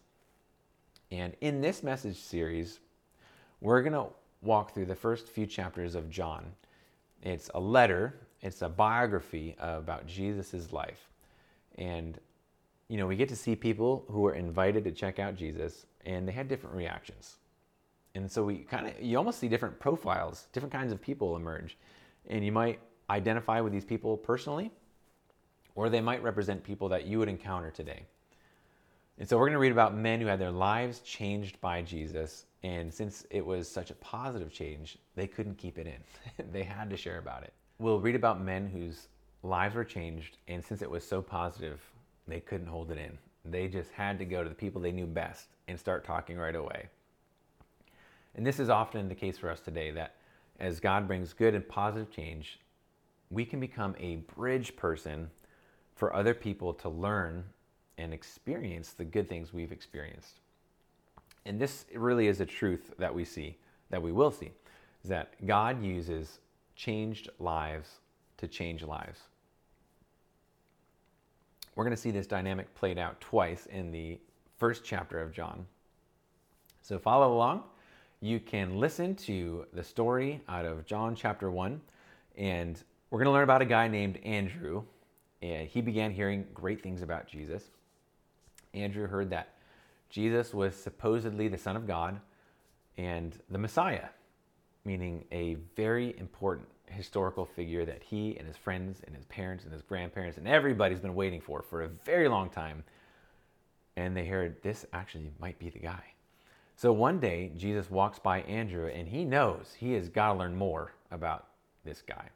And 1.12 1.36
in 1.42 1.62
this 1.62 1.84
message 1.84 2.18
series, 2.18 2.80
we're 3.62 3.82
going 3.82 3.94
to 3.94 4.08
walk 4.42 4.74
through 4.74 4.86
the 4.86 4.96
first 4.96 5.28
few 5.28 5.46
chapters 5.46 5.96
of 5.96 6.10
John. 6.10 6.46
It's 7.22 7.50
a 7.54 7.60
letter 7.60 8.16
it's 8.44 8.62
a 8.62 8.68
biography 8.68 9.56
about 9.58 10.06
Jesus' 10.06 10.74
life. 10.74 11.10
And, 11.78 12.20
you 12.90 12.98
know, 12.98 13.08
we 13.08 13.16
get 13.16 13.30
to 13.30 13.38
see 13.38 13.56
people 13.56 14.04
who 14.10 14.20
were 14.20 14.36
invited 14.36 14.84
to 14.84 14.92
check 14.92 15.18
out 15.18 15.38
Jesus 15.38 15.86
and 16.06 16.28
they 16.28 16.34
had 16.34 16.50
different 16.50 16.76
reactions. 16.76 17.38
And 18.16 18.32
so 18.32 18.44
we 18.44 18.60
kind 18.60 18.88
of, 18.88 19.02
you 19.02 19.18
almost 19.18 19.40
see 19.40 19.48
different 19.48 19.80
profiles, 19.80 20.48
different 20.54 20.72
kinds 20.72 20.92
of 20.92 21.02
people 21.02 21.36
emerge. 21.36 21.78
And 22.28 22.46
you 22.46 22.52
might 22.52 22.80
identify 23.10 23.60
with 23.60 23.74
these 23.74 23.86
people 23.86 24.18
personally, 24.18 24.72
or 25.76 25.90
they 25.90 26.02
might 26.02 26.22
represent 26.22 26.64
people 26.64 26.90
that 26.90 27.06
you 27.06 27.20
would 27.20 27.30
encounter 27.30 27.72
today. 27.72 28.06
And 29.18 29.28
so 29.28 29.38
we're 29.38 29.46
going 29.46 29.54
to 29.54 29.60
read 29.60 29.72
about 29.72 29.96
men 29.96 30.22
who 30.22 30.28
had 30.28 30.40
their 30.40 30.52
lives 30.52 31.00
changed 31.00 31.60
by 31.62 31.82
Jesus. 31.82 32.46
And 32.64 32.94
since 32.94 33.26
it 33.30 33.46
was 33.46 33.68
such 33.68 33.92
a 33.92 33.96
positive 33.96 34.52
change, 34.52 34.98
they 35.16 35.28
couldn't 35.28 35.58
keep 35.58 35.78
it 35.78 35.88
in. 35.88 36.46
they 36.52 36.64
had 36.64 36.90
to 36.90 36.98
share 36.98 37.18
about 37.18 37.44
it 37.44 37.54
we'll 37.80 38.00
read 38.00 38.16
about 38.16 38.42
men 38.42 38.68
whose 38.68 39.10
lives 39.44 39.76
were 39.76 39.84
changed, 39.84 40.38
and 40.48 40.64
since 40.64 40.82
it 40.82 40.90
was 40.90 41.06
so 41.06 41.22
positive, 41.22 41.82
they 42.28 42.40
couldn't 42.40 42.68
hold 42.68 42.92
it 42.92 42.98
in. 42.98 43.18
They 43.46 43.68
just 43.68 43.92
had 43.92 44.18
to 44.20 44.26
go 44.26 44.42
to 44.42 44.50
the 44.50 44.56
people 44.56 44.82
they 44.82 44.92
knew 44.92 45.06
best 45.06 45.50
and 45.68 45.78
start 45.78 46.06
talking 46.06 46.38
right 46.38 46.56
away. 46.56 46.88
And 48.36 48.46
this 48.46 48.60
is 48.60 48.70
often 48.70 49.10
the 49.10 49.16
case 49.16 49.38
for 49.38 49.50
us 49.50 49.60
today 49.60 49.92
that 49.92 50.16
as 50.60 50.80
God 50.80 51.08
brings 51.08 51.34
good 51.34 51.54
and 51.54 51.68
positive 51.68 52.12
change, 52.12 52.60
we 53.30 53.46
can 53.46 53.60
become 53.60 53.96
a 54.00 54.18
bridge 54.36 54.76
person 54.76 55.30
for 55.96 56.16
other 56.16 56.34
people 56.34 56.74
to 56.74 56.90
learn 56.90 57.44
and 57.98 58.14
experience 58.14 58.94
the 58.94 59.04
good 59.04 59.30
things 59.30 59.54
we've 59.54 59.72
experienced. 59.72 60.40
And 61.46 61.60
this 61.60 61.86
really 61.94 62.28
is 62.28 62.42
a 62.42 62.46
truth 62.46 62.94
that 62.98 63.14
we 63.14 63.26
see, 63.26 63.58
that 63.90 64.02
we 64.02 64.12
will 64.12 64.32
see, 64.32 64.52
is 65.04 65.10
that 65.10 65.34
God 65.46 65.84
uses 65.84 66.40
changed 66.76 67.30
lives 67.40 68.00
to 68.38 68.48
change 68.48 68.84
lives. 68.84 69.20
we're 71.76 71.84
going 71.84 71.96
to 71.96 72.02
see 72.02 72.12
this 72.12 72.28
dynamic 72.28 72.74
played 72.76 72.98
out 72.98 73.20
twice 73.20 73.66
in 73.68 73.92
the 73.92 74.20
first 74.58 74.84
chapter 74.84 75.20
of 75.20 75.32
John. 75.32 75.66
So 76.82 77.00
follow 77.00 77.34
along. 77.34 77.64
You 78.24 78.40
can 78.40 78.80
listen 78.80 79.16
to 79.16 79.66
the 79.74 79.84
story 79.84 80.40
out 80.48 80.64
of 80.64 80.86
John 80.86 81.14
chapter 81.14 81.52
1, 81.52 81.82
and 82.38 82.82
we're 83.10 83.20
going 83.20 83.26
to 83.26 83.34
learn 83.34 83.44
about 83.44 83.62
a 83.62 83.66
guy 83.66 83.90
named 83.90 84.18
Andrew. 84.24 84.84
And 85.42 85.68
he 85.68 85.82
began 85.82 86.10
hearing 86.10 86.46
great 86.54 86.82
things 86.82 87.02
about 87.02 87.28
Jesus. 87.28 87.64
Andrew 88.74 89.08
heard 89.08 89.30
that 89.32 89.50
Jesus 90.10 90.54
was 90.54 90.74
supposedly 90.74 91.50
the 91.50 91.58
Son 91.58 91.76
of 91.76 91.86
God 91.86 92.18
and 92.98 93.38
the 93.50 93.58
Messiah, 93.58 94.08
meaning 94.86 95.26
a 95.34 95.56
very 95.76 96.18
important 96.18 96.70
historical 96.86 97.44
figure 97.44 97.84
that 97.84 98.04
he 98.04 98.38
and 98.38 98.48
his 98.48 98.56
friends 98.56 99.02
and 99.06 99.14
his 99.14 99.26
parents 99.26 99.66
and 99.66 99.74
his 99.74 99.82
grandparents 99.82 100.38
and 100.38 100.48
everybody's 100.48 101.02
been 101.02 101.14
waiting 101.14 101.42
for 101.42 101.62
for 101.62 101.82
a 101.82 101.90
very 101.90 102.30
long 102.30 102.50
time. 102.50 102.86
And 103.98 104.16
they 104.16 104.26
heard 104.26 104.64
this 104.64 104.86
actually 104.94 105.30
might 105.42 105.60
be 105.60 105.70
the 105.70 105.80
guy. 105.80 106.13
So 106.76 106.92
one 106.92 107.20
day, 107.20 107.52
Jesus 107.56 107.90
walks 107.90 108.20
by 108.20 108.42
Andrew 108.42 108.88
and 108.88 109.08
he 109.08 109.26
knows 109.26 109.76
he 109.78 109.94
has 109.94 110.10
got 110.10 110.34
to 110.34 110.40
learn 110.40 110.56
more 110.56 110.94
about 111.12 111.48
this 111.86 112.02
guy. 112.02 112.30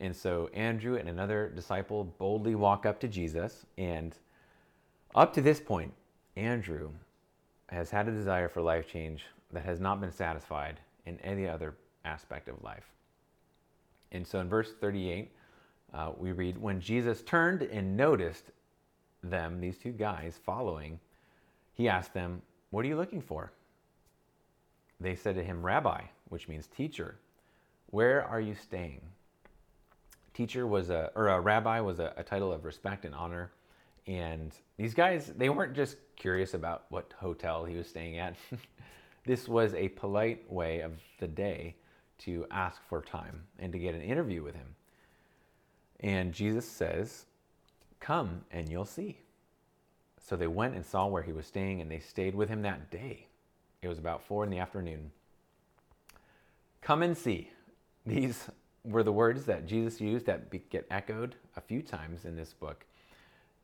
And 0.00 0.14
so 0.14 0.48
Andrew 0.54 0.96
and 0.96 1.08
another 1.08 1.50
disciple 1.54 2.04
boldly 2.04 2.54
walk 2.54 2.86
up 2.86 3.00
to 3.00 3.08
Jesus. 3.08 3.66
And 3.76 4.14
up 5.14 5.32
to 5.34 5.42
this 5.42 5.60
point, 5.60 5.92
Andrew 6.36 6.90
has 7.68 7.90
had 7.90 8.08
a 8.08 8.12
desire 8.12 8.48
for 8.48 8.62
life 8.62 8.88
change 8.88 9.24
that 9.52 9.64
has 9.64 9.80
not 9.80 10.00
been 10.00 10.12
satisfied 10.12 10.80
in 11.06 11.18
any 11.20 11.46
other 11.46 11.74
aspect 12.04 12.48
of 12.48 12.62
life. 12.62 12.84
And 14.12 14.26
so 14.26 14.40
in 14.40 14.48
verse 14.48 14.72
38, 14.80 15.30
uh, 15.92 16.12
we 16.16 16.32
read, 16.32 16.58
When 16.58 16.80
Jesus 16.80 17.22
turned 17.22 17.62
and 17.62 17.96
noticed 17.96 18.50
them, 19.22 19.60
these 19.60 19.78
two 19.78 19.92
guys 19.92 20.38
following, 20.44 20.98
he 21.74 21.88
asked 21.88 22.14
them, 22.14 22.42
What 22.70 22.84
are 22.84 22.88
you 22.88 22.96
looking 22.96 23.22
for? 23.22 23.52
They 25.00 25.14
said 25.14 25.36
to 25.36 25.44
him, 25.44 25.64
Rabbi, 25.64 26.02
which 26.28 26.48
means 26.48 26.66
teacher, 26.66 27.18
where 27.86 28.24
are 28.24 28.40
you 28.40 28.54
staying? 28.54 29.00
Teacher 30.34 30.66
was 30.66 30.90
a, 30.90 31.10
or 31.14 31.28
a 31.28 31.40
rabbi 31.40 31.80
was 31.80 31.98
a, 31.98 32.12
a 32.16 32.22
title 32.22 32.52
of 32.52 32.64
respect 32.64 33.04
and 33.04 33.14
honor. 33.14 33.52
And 34.06 34.52
these 34.76 34.94
guys, 34.94 35.32
they 35.36 35.48
weren't 35.48 35.74
just 35.74 35.96
curious 36.16 36.54
about 36.54 36.84
what 36.90 37.12
hotel 37.18 37.64
he 37.64 37.76
was 37.76 37.88
staying 37.88 38.18
at. 38.18 38.36
this 39.26 39.48
was 39.48 39.74
a 39.74 39.88
polite 39.88 40.50
way 40.50 40.80
of 40.80 40.92
the 41.18 41.28
day 41.28 41.76
to 42.18 42.46
ask 42.50 42.80
for 42.88 43.00
time 43.00 43.44
and 43.58 43.72
to 43.72 43.78
get 43.78 43.94
an 43.94 44.02
interview 44.02 44.42
with 44.42 44.54
him. 44.54 44.74
And 46.00 46.32
Jesus 46.32 46.68
says, 46.68 47.26
Come 48.00 48.42
and 48.50 48.68
you'll 48.68 48.84
see. 48.84 49.18
So 50.28 50.36
they 50.36 50.46
went 50.46 50.74
and 50.74 50.84
saw 50.84 51.06
where 51.06 51.22
he 51.22 51.32
was 51.32 51.46
staying, 51.46 51.80
and 51.80 51.90
they 51.90 52.00
stayed 52.00 52.34
with 52.34 52.50
him 52.50 52.60
that 52.60 52.90
day. 52.90 53.28
It 53.80 53.88
was 53.88 53.98
about 53.98 54.22
four 54.22 54.44
in 54.44 54.50
the 54.50 54.58
afternoon. 54.58 55.10
Come 56.82 57.02
and 57.02 57.16
see. 57.16 57.50
These 58.04 58.50
were 58.84 59.02
the 59.02 59.12
words 59.12 59.46
that 59.46 59.66
Jesus 59.66 60.02
used 60.02 60.26
that 60.26 60.50
get 60.68 60.86
echoed 60.90 61.36
a 61.56 61.62
few 61.62 61.80
times 61.80 62.26
in 62.26 62.36
this 62.36 62.52
book. 62.52 62.84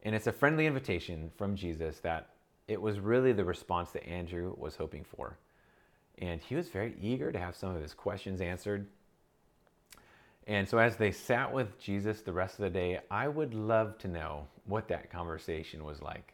And 0.04 0.14
it's 0.14 0.26
a 0.26 0.32
friendly 0.32 0.64
invitation 0.64 1.30
from 1.36 1.54
Jesus 1.54 1.98
that 1.98 2.30
it 2.66 2.80
was 2.80 2.98
really 2.98 3.32
the 3.32 3.44
response 3.44 3.90
that 3.90 4.08
Andrew 4.08 4.54
was 4.56 4.76
hoping 4.76 5.04
for. 5.04 5.36
And 6.16 6.40
he 6.40 6.54
was 6.54 6.70
very 6.70 6.94
eager 6.98 7.30
to 7.30 7.38
have 7.38 7.56
some 7.56 7.76
of 7.76 7.82
his 7.82 7.92
questions 7.92 8.40
answered. 8.40 8.86
And 10.46 10.66
so, 10.66 10.78
as 10.78 10.96
they 10.96 11.10
sat 11.10 11.52
with 11.52 11.78
Jesus 11.78 12.22
the 12.22 12.32
rest 12.32 12.58
of 12.58 12.62
the 12.62 12.70
day, 12.70 13.00
I 13.10 13.28
would 13.28 13.52
love 13.52 13.98
to 13.98 14.08
know 14.08 14.46
what 14.64 14.88
that 14.88 15.10
conversation 15.10 15.84
was 15.84 16.00
like. 16.00 16.33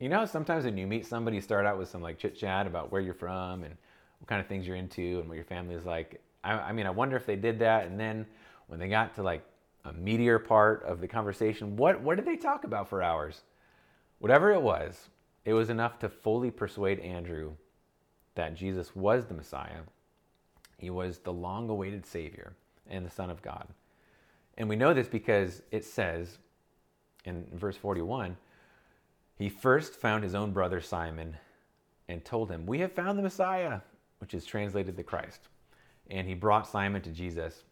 You 0.00 0.08
know, 0.08 0.24
sometimes 0.24 0.64
when 0.64 0.78
you 0.78 0.86
meet 0.86 1.04
somebody, 1.04 1.36
you 1.36 1.42
start 1.42 1.66
out 1.66 1.78
with 1.78 1.90
some 1.90 2.00
like 2.00 2.18
chit 2.18 2.34
chat 2.34 2.66
about 2.66 2.90
where 2.90 3.02
you're 3.02 3.12
from 3.12 3.64
and 3.64 3.76
what 4.18 4.28
kind 4.28 4.40
of 4.40 4.46
things 4.46 4.66
you're 4.66 4.76
into 4.76 5.20
and 5.20 5.28
what 5.28 5.34
your 5.34 5.44
family 5.44 5.74
is 5.74 5.84
like. 5.84 6.22
I, 6.42 6.52
I 6.52 6.72
mean, 6.72 6.86
I 6.86 6.90
wonder 6.90 7.16
if 7.16 7.26
they 7.26 7.36
did 7.36 7.58
that. 7.58 7.86
And 7.86 8.00
then 8.00 8.26
when 8.68 8.80
they 8.80 8.88
got 8.88 9.14
to 9.16 9.22
like 9.22 9.44
a 9.84 9.92
meatier 9.92 10.42
part 10.42 10.82
of 10.84 11.02
the 11.02 11.06
conversation, 11.06 11.76
what, 11.76 12.00
what 12.00 12.16
did 12.16 12.24
they 12.24 12.36
talk 12.36 12.64
about 12.64 12.88
for 12.88 13.02
hours? 13.02 13.42
Whatever 14.20 14.52
it 14.52 14.62
was, 14.62 15.10
it 15.44 15.52
was 15.52 15.68
enough 15.68 15.98
to 15.98 16.08
fully 16.08 16.50
persuade 16.50 16.98
Andrew 17.00 17.52
that 18.36 18.54
Jesus 18.54 18.96
was 18.96 19.26
the 19.26 19.34
Messiah. 19.34 19.82
He 20.78 20.88
was 20.88 21.18
the 21.18 21.32
long 21.32 21.68
awaited 21.68 22.06
Savior 22.06 22.54
and 22.88 23.04
the 23.04 23.10
Son 23.10 23.28
of 23.28 23.42
God. 23.42 23.68
And 24.56 24.66
we 24.66 24.76
know 24.76 24.94
this 24.94 25.08
because 25.08 25.60
it 25.70 25.84
says 25.84 26.38
in 27.26 27.46
verse 27.52 27.76
41 27.76 28.38
he 29.40 29.48
first 29.48 29.94
found 29.94 30.22
his 30.22 30.34
own 30.34 30.52
brother 30.52 30.82
Simon 30.82 31.38
and 32.08 32.22
told 32.22 32.50
him, 32.50 32.66
We 32.66 32.80
have 32.80 32.92
found 32.92 33.18
the 33.18 33.22
Messiah, 33.22 33.80
which 34.18 34.34
is 34.34 34.44
translated 34.44 34.98
the 34.98 35.02
Christ. 35.02 35.48
And 36.10 36.28
he 36.28 36.34
brought 36.34 36.68
Simon 36.68 37.00
to 37.00 37.10
Jesus. 37.10 37.64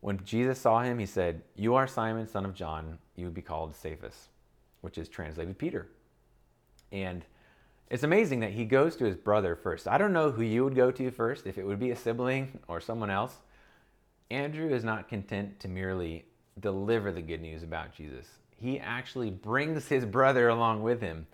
When 0.00 0.22
Jesus 0.22 0.60
saw 0.60 0.82
him, 0.82 0.98
he 0.98 1.06
said, 1.06 1.40
You 1.56 1.76
are 1.76 1.86
Simon, 1.86 2.28
son 2.28 2.44
of 2.44 2.52
John. 2.52 2.98
You 3.16 3.24
would 3.24 3.32
be 3.32 3.40
called 3.40 3.74
Cephas, 3.74 4.28
which 4.82 4.98
is 4.98 5.08
translated 5.08 5.56
Peter. 5.56 5.88
And 6.92 7.24
it's 7.88 8.02
amazing 8.02 8.40
that 8.40 8.52
he 8.52 8.66
goes 8.66 8.94
to 8.96 9.06
his 9.06 9.16
brother 9.16 9.56
first. 9.56 9.88
I 9.88 9.96
don't 9.96 10.12
know 10.12 10.30
who 10.30 10.42
you 10.42 10.62
would 10.64 10.76
go 10.76 10.90
to 10.90 11.10
first, 11.10 11.46
if 11.46 11.56
it 11.56 11.66
would 11.66 11.80
be 11.80 11.90
a 11.90 11.96
sibling 11.96 12.58
or 12.68 12.82
someone 12.82 13.08
else. 13.08 13.34
Andrew 14.30 14.68
is 14.68 14.84
not 14.84 15.08
content 15.08 15.58
to 15.60 15.68
merely 15.68 16.26
deliver 16.60 17.12
the 17.12 17.22
good 17.22 17.40
news 17.40 17.62
about 17.62 17.94
Jesus, 17.94 18.26
he 18.60 18.78
actually 18.78 19.30
brings 19.30 19.88
his 19.88 20.04
brother 20.04 20.48
along 20.48 20.82
with 20.82 21.00
him. 21.00 21.26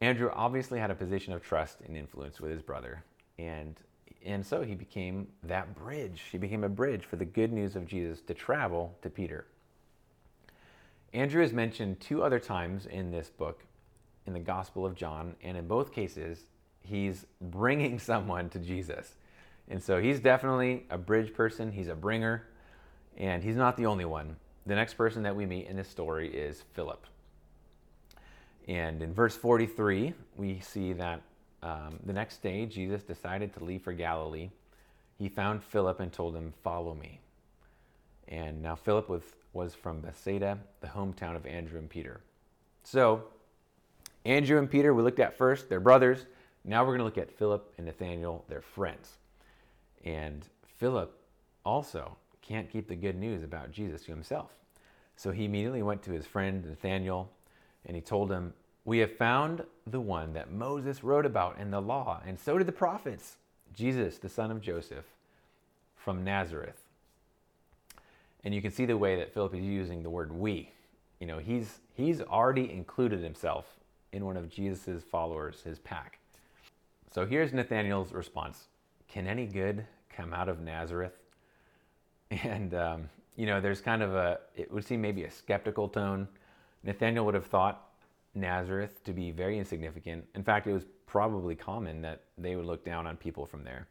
Andrew 0.00 0.30
obviously 0.32 0.78
had 0.78 0.90
a 0.90 0.94
position 0.94 1.32
of 1.32 1.42
trust 1.42 1.80
and 1.86 1.96
influence 1.96 2.40
with 2.40 2.50
his 2.50 2.62
brother, 2.62 3.04
and 3.38 3.76
and 4.24 4.44
so 4.44 4.62
he 4.62 4.74
became 4.74 5.28
that 5.44 5.74
bridge. 5.74 6.24
He 6.30 6.36
became 6.36 6.62
a 6.62 6.68
bridge 6.68 7.04
for 7.04 7.16
the 7.16 7.24
good 7.24 7.52
news 7.52 7.74
of 7.74 7.86
Jesus 7.86 8.20
to 8.22 8.34
travel 8.34 8.94
to 9.02 9.08
Peter. 9.08 9.46
Andrew 11.14 11.42
is 11.42 11.52
mentioned 11.52 12.00
two 12.00 12.22
other 12.22 12.38
times 12.38 12.86
in 12.86 13.10
this 13.10 13.30
book 13.30 13.64
in 14.26 14.34
the 14.34 14.40
Gospel 14.40 14.84
of 14.84 14.94
John, 14.94 15.34
and 15.42 15.56
in 15.56 15.66
both 15.66 15.92
cases, 15.92 16.44
he's 16.82 17.26
bringing 17.40 17.98
someone 17.98 18.50
to 18.50 18.58
Jesus. 18.58 19.14
And 19.68 19.82
so 19.82 20.00
he's 20.00 20.20
definitely 20.20 20.84
a 20.90 20.98
bridge 20.98 21.32
person, 21.32 21.72
he's 21.72 21.88
a 21.88 21.94
bringer, 21.94 22.46
and 23.16 23.42
he's 23.42 23.56
not 23.56 23.76
the 23.76 23.86
only 23.86 24.04
one. 24.04 24.36
The 24.70 24.76
next 24.76 24.94
person 24.94 25.24
that 25.24 25.34
we 25.34 25.46
meet 25.46 25.66
in 25.66 25.74
this 25.74 25.88
story 25.88 26.28
is 26.28 26.62
Philip. 26.74 27.04
And 28.68 29.02
in 29.02 29.12
verse 29.12 29.34
43, 29.34 30.14
we 30.36 30.60
see 30.60 30.92
that 30.92 31.22
um, 31.60 31.98
the 32.06 32.12
next 32.12 32.40
day 32.40 32.66
Jesus 32.66 33.02
decided 33.02 33.52
to 33.54 33.64
leave 33.64 33.82
for 33.82 33.92
Galilee. 33.92 34.48
He 35.18 35.28
found 35.28 35.64
Philip 35.64 35.98
and 35.98 36.12
told 36.12 36.36
him, 36.36 36.54
Follow 36.62 36.94
me. 36.94 37.18
And 38.28 38.62
now 38.62 38.76
Philip 38.76 39.08
was, 39.08 39.24
was 39.54 39.74
from 39.74 40.02
Bethsaida, 40.02 40.56
the 40.82 40.86
hometown 40.86 41.34
of 41.34 41.46
Andrew 41.46 41.80
and 41.80 41.90
Peter. 41.90 42.20
So 42.84 43.24
Andrew 44.24 44.60
and 44.60 44.70
Peter, 44.70 44.94
we 44.94 45.02
looked 45.02 45.18
at 45.18 45.36
first, 45.36 45.68
they're 45.68 45.80
brothers. 45.80 46.26
Now 46.64 46.84
we're 46.84 46.96
going 46.96 46.98
to 46.98 47.04
look 47.06 47.18
at 47.18 47.36
Philip 47.36 47.74
and 47.76 47.86
Nathaniel, 47.86 48.44
they're 48.48 48.62
friends. 48.62 49.18
And 50.04 50.46
Philip 50.78 51.12
also 51.64 52.16
can't 52.40 52.70
keep 52.70 52.86
the 52.86 52.94
good 52.94 53.16
news 53.16 53.42
about 53.42 53.72
Jesus 53.72 54.04
to 54.04 54.12
himself. 54.12 54.52
So 55.20 55.32
he 55.32 55.44
immediately 55.44 55.82
went 55.82 56.02
to 56.04 56.12
his 56.12 56.24
friend 56.24 56.64
Nathaniel 56.64 57.30
and 57.84 57.94
he 57.94 58.00
told 58.00 58.32
him, 58.32 58.54
We 58.86 59.00
have 59.00 59.14
found 59.18 59.62
the 59.86 60.00
one 60.00 60.32
that 60.32 60.50
Moses 60.50 61.04
wrote 61.04 61.26
about 61.26 61.58
in 61.58 61.70
the 61.70 61.82
law, 61.82 62.22
and 62.26 62.40
so 62.40 62.56
did 62.56 62.66
the 62.66 62.72
prophets, 62.72 63.36
Jesus, 63.74 64.16
the 64.16 64.30
son 64.30 64.50
of 64.50 64.62
Joseph, 64.62 65.04
from 65.94 66.24
Nazareth. 66.24 66.80
And 68.44 68.54
you 68.54 68.62
can 68.62 68.70
see 68.70 68.86
the 68.86 68.96
way 68.96 69.14
that 69.16 69.34
Philip 69.34 69.54
is 69.56 69.62
using 69.62 70.02
the 70.02 70.08
word 70.08 70.32
we. 70.32 70.72
You 71.18 71.26
know, 71.26 71.36
he's, 71.36 71.80
he's 71.92 72.22
already 72.22 72.72
included 72.72 73.22
himself 73.22 73.66
in 74.14 74.24
one 74.24 74.38
of 74.38 74.48
Jesus' 74.48 75.02
followers, 75.02 75.60
his 75.62 75.78
pack. 75.80 76.18
So 77.12 77.26
here's 77.26 77.52
Nathaniel's 77.52 78.12
response 78.12 78.68
Can 79.06 79.26
any 79.26 79.44
good 79.44 79.84
come 80.08 80.32
out 80.32 80.48
of 80.48 80.60
Nazareth? 80.60 81.12
And, 82.30 82.72
um, 82.74 83.10
you 83.36 83.46
know, 83.46 83.60
there's 83.60 83.80
kind 83.80 84.02
of 84.02 84.14
a, 84.14 84.38
it 84.54 84.72
would 84.72 84.84
seem 84.84 85.00
maybe 85.00 85.24
a 85.24 85.30
skeptical 85.30 85.88
tone. 85.88 86.28
Nathaniel 86.82 87.24
would 87.24 87.34
have 87.34 87.46
thought 87.46 87.88
Nazareth 88.34 89.02
to 89.04 89.12
be 89.12 89.30
very 89.30 89.58
insignificant. 89.58 90.24
In 90.34 90.42
fact, 90.42 90.66
it 90.66 90.72
was 90.72 90.84
probably 91.06 91.54
common 91.54 92.02
that 92.02 92.24
they 92.38 92.56
would 92.56 92.66
look 92.66 92.84
down 92.84 93.06
on 93.06 93.16
people 93.16 93.46
from 93.46 93.64
there. 93.64 93.88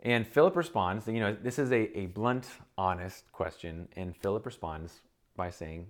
And 0.00 0.26
Philip 0.26 0.56
responds, 0.56 1.06
you 1.06 1.20
know, 1.20 1.36
this 1.40 1.58
is 1.58 1.72
a, 1.72 1.98
a 1.98 2.06
blunt, 2.06 2.46
honest 2.76 3.30
question. 3.32 3.88
And 3.96 4.16
Philip 4.16 4.44
responds 4.46 5.00
by 5.36 5.50
saying, 5.50 5.86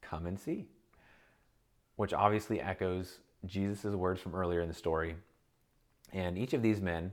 Come 0.00 0.26
and 0.26 0.38
see 0.38 0.66
which 1.96 2.12
obviously 2.12 2.60
echoes 2.60 3.18
Jesus' 3.46 3.94
words 3.94 4.20
from 4.20 4.34
earlier 4.34 4.60
in 4.60 4.68
the 4.68 4.74
story. 4.74 5.16
And 6.12 6.38
each 6.38 6.52
of 6.52 6.62
these 6.62 6.80
men, 6.80 7.12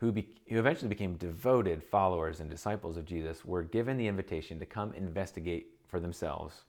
who, 0.00 0.10
be, 0.10 0.28
who 0.48 0.58
eventually 0.58 0.88
became 0.88 1.14
devoted 1.16 1.82
followers 1.82 2.40
and 2.40 2.48
disciples 2.48 2.96
of 2.96 3.04
Jesus, 3.04 3.44
were 3.44 3.62
given 3.62 3.98
the 3.98 4.06
invitation 4.06 4.58
to 4.58 4.66
come 4.66 4.94
investigate 4.94 5.66
for 5.86 6.00
themselves 6.00 6.62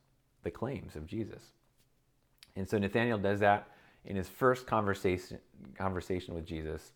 the 0.43 0.51
claims 0.51 0.97
of 0.97 1.07
Jesus. 1.07 1.53
And 2.57 2.67
so 2.67 2.77
Nathaniel 2.77 3.17
does 3.17 3.39
that 3.39 3.69
in 4.03 4.17
his 4.17 4.27
first 4.27 4.67
conversation, 4.67 5.39
conversation 5.77 6.33
with 6.33 6.45
Jesus. 6.45 6.91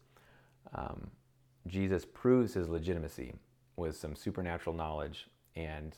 Um, 0.73 1.09
Jesus 1.67 2.05
proves 2.05 2.53
his 2.53 2.67
legitimacy 2.67 3.33
with 3.77 3.95
some 3.95 4.15
supernatural 4.15 4.75
knowledge, 4.75 5.27
and 5.55 5.95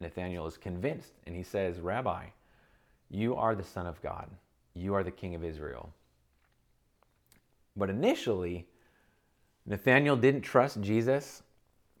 Nathaniel 0.00 0.46
is 0.46 0.58
convinced, 0.58 1.12
and 1.26 1.34
he 1.34 1.42
says, 1.42 1.80
Rabbi, 1.80 2.26
you 3.08 3.34
are 3.34 3.54
the 3.54 3.64
Son 3.64 3.86
of 3.86 4.02
God, 4.02 4.28
you 4.74 4.94
are 4.94 5.02
the 5.02 5.10
King 5.10 5.34
of 5.34 5.44
Israel. 5.44 5.92
But 7.76 7.88
initially, 7.90 8.66
Nathaniel 9.66 10.16
didn't 10.16 10.42
trust 10.42 10.80
Jesus, 10.80 11.42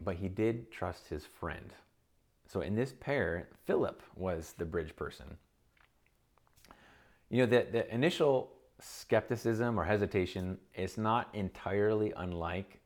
but 0.00 0.16
he 0.16 0.28
did 0.28 0.70
trust 0.70 1.08
his 1.08 1.24
friend. 1.24 1.72
So 2.46 2.62
in 2.62 2.74
this 2.74 2.94
pair, 2.98 3.48
Philip 3.64 4.02
was 4.16 4.54
the 4.58 4.64
bridge 4.64 4.96
person. 4.96 5.36
You 7.28 7.38
know, 7.38 7.46
the, 7.46 7.66
the 7.70 7.94
initial 7.94 8.50
skepticism 8.80 9.78
or 9.78 9.84
hesitation 9.84 10.58
is 10.74 10.98
not 10.98 11.28
entirely 11.32 12.12
unlike, 12.16 12.80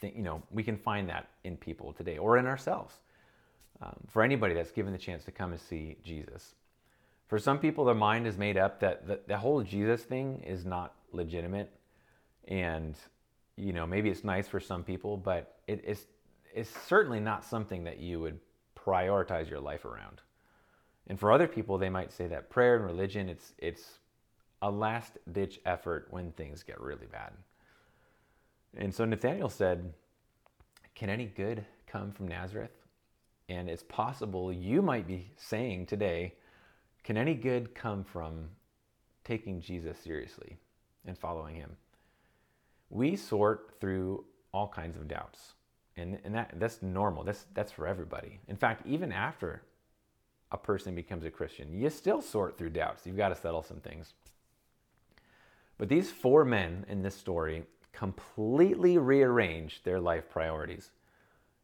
you 0.00 0.22
know, 0.22 0.42
we 0.50 0.62
can 0.62 0.76
find 0.76 1.08
that 1.08 1.28
in 1.44 1.56
people 1.56 1.92
today 1.92 2.18
or 2.18 2.38
in 2.38 2.46
ourselves. 2.46 3.00
Um, 3.80 3.96
for 4.08 4.22
anybody 4.22 4.54
that's 4.54 4.70
given 4.70 4.92
the 4.92 4.98
chance 4.98 5.24
to 5.24 5.32
come 5.32 5.50
and 5.50 5.60
see 5.60 5.96
Jesus. 6.04 6.54
For 7.26 7.38
some 7.38 7.58
people, 7.58 7.84
their 7.84 7.96
mind 7.96 8.28
is 8.28 8.36
made 8.36 8.56
up 8.56 8.78
that 8.78 9.08
the, 9.08 9.18
the 9.26 9.38
whole 9.38 9.62
Jesus 9.62 10.02
thing 10.02 10.40
is 10.46 10.64
not 10.64 10.94
legitimate. 11.10 11.72
And, 12.46 12.94
you 13.56 13.72
know, 13.72 13.86
maybe 13.86 14.10
it's 14.10 14.24
nice 14.24 14.48
for 14.48 14.60
some 14.60 14.82
people, 14.82 15.16
but 15.16 15.58
it, 15.66 15.82
it's, 15.86 16.06
it's 16.54 16.70
certainly 16.86 17.20
not 17.20 17.44
something 17.44 17.84
that 17.84 17.98
you 17.98 18.20
would 18.20 18.38
prioritize 18.76 19.48
your 19.48 19.60
life 19.60 19.84
around. 19.84 20.20
And 21.06 21.18
for 21.18 21.32
other 21.32 21.48
people, 21.48 21.78
they 21.78 21.90
might 21.90 22.12
say 22.12 22.26
that 22.28 22.50
prayer 22.50 22.76
and 22.76 22.84
religion, 22.84 23.28
it's, 23.28 23.54
it's 23.58 23.98
a 24.62 24.70
last 24.70 25.18
ditch 25.32 25.60
effort 25.66 26.06
when 26.10 26.32
things 26.32 26.62
get 26.62 26.80
really 26.80 27.06
bad. 27.06 27.32
And 28.76 28.94
so 28.94 29.04
Nathaniel 29.04 29.48
said, 29.48 29.92
Can 30.94 31.10
any 31.10 31.26
good 31.26 31.64
come 31.86 32.12
from 32.12 32.28
Nazareth? 32.28 32.70
And 33.48 33.68
it's 33.68 33.82
possible 33.82 34.52
you 34.52 34.80
might 34.80 35.06
be 35.06 35.30
saying 35.36 35.86
today, 35.86 36.34
Can 37.02 37.16
any 37.16 37.34
good 37.34 37.74
come 37.74 38.04
from 38.04 38.48
taking 39.24 39.60
Jesus 39.60 39.98
seriously 39.98 40.56
and 41.04 41.18
following 41.18 41.56
him? 41.56 41.76
We 42.92 43.16
sort 43.16 43.72
through 43.80 44.24
all 44.52 44.68
kinds 44.68 44.98
of 44.98 45.08
doubts. 45.08 45.54
And, 45.96 46.18
and 46.24 46.34
that, 46.34 46.52
that's 46.58 46.82
normal. 46.82 47.24
That's, 47.24 47.46
that's 47.54 47.72
for 47.72 47.86
everybody. 47.86 48.38
In 48.48 48.56
fact, 48.56 48.86
even 48.86 49.12
after 49.12 49.62
a 50.50 50.58
person 50.58 50.94
becomes 50.94 51.24
a 51.24 51.30
Christian, 51.30 51.72
you 51.72 51.88
still 51.88 52.20
sort 52.20 52.58
through 52.58 52.70
doubts. 52.70 53.06
You've 53.06 53.16
got 53.16 53.30
to 53.30 53.34
settle 53.34 53.62
some 53.62 53.80
things. 53.80 54.12
But 55.78 55.88
these 55.88 56.10
four 56.10 56.44
men 56.44 56.84
in 56.86 57.02
this 57.02 57.16
story 57.16 57.64
completely 57.92 58.98
rearranged 58.98 59.84
their 59.84 59.98
life 59.98 60.28
priorities. 60.28 60.90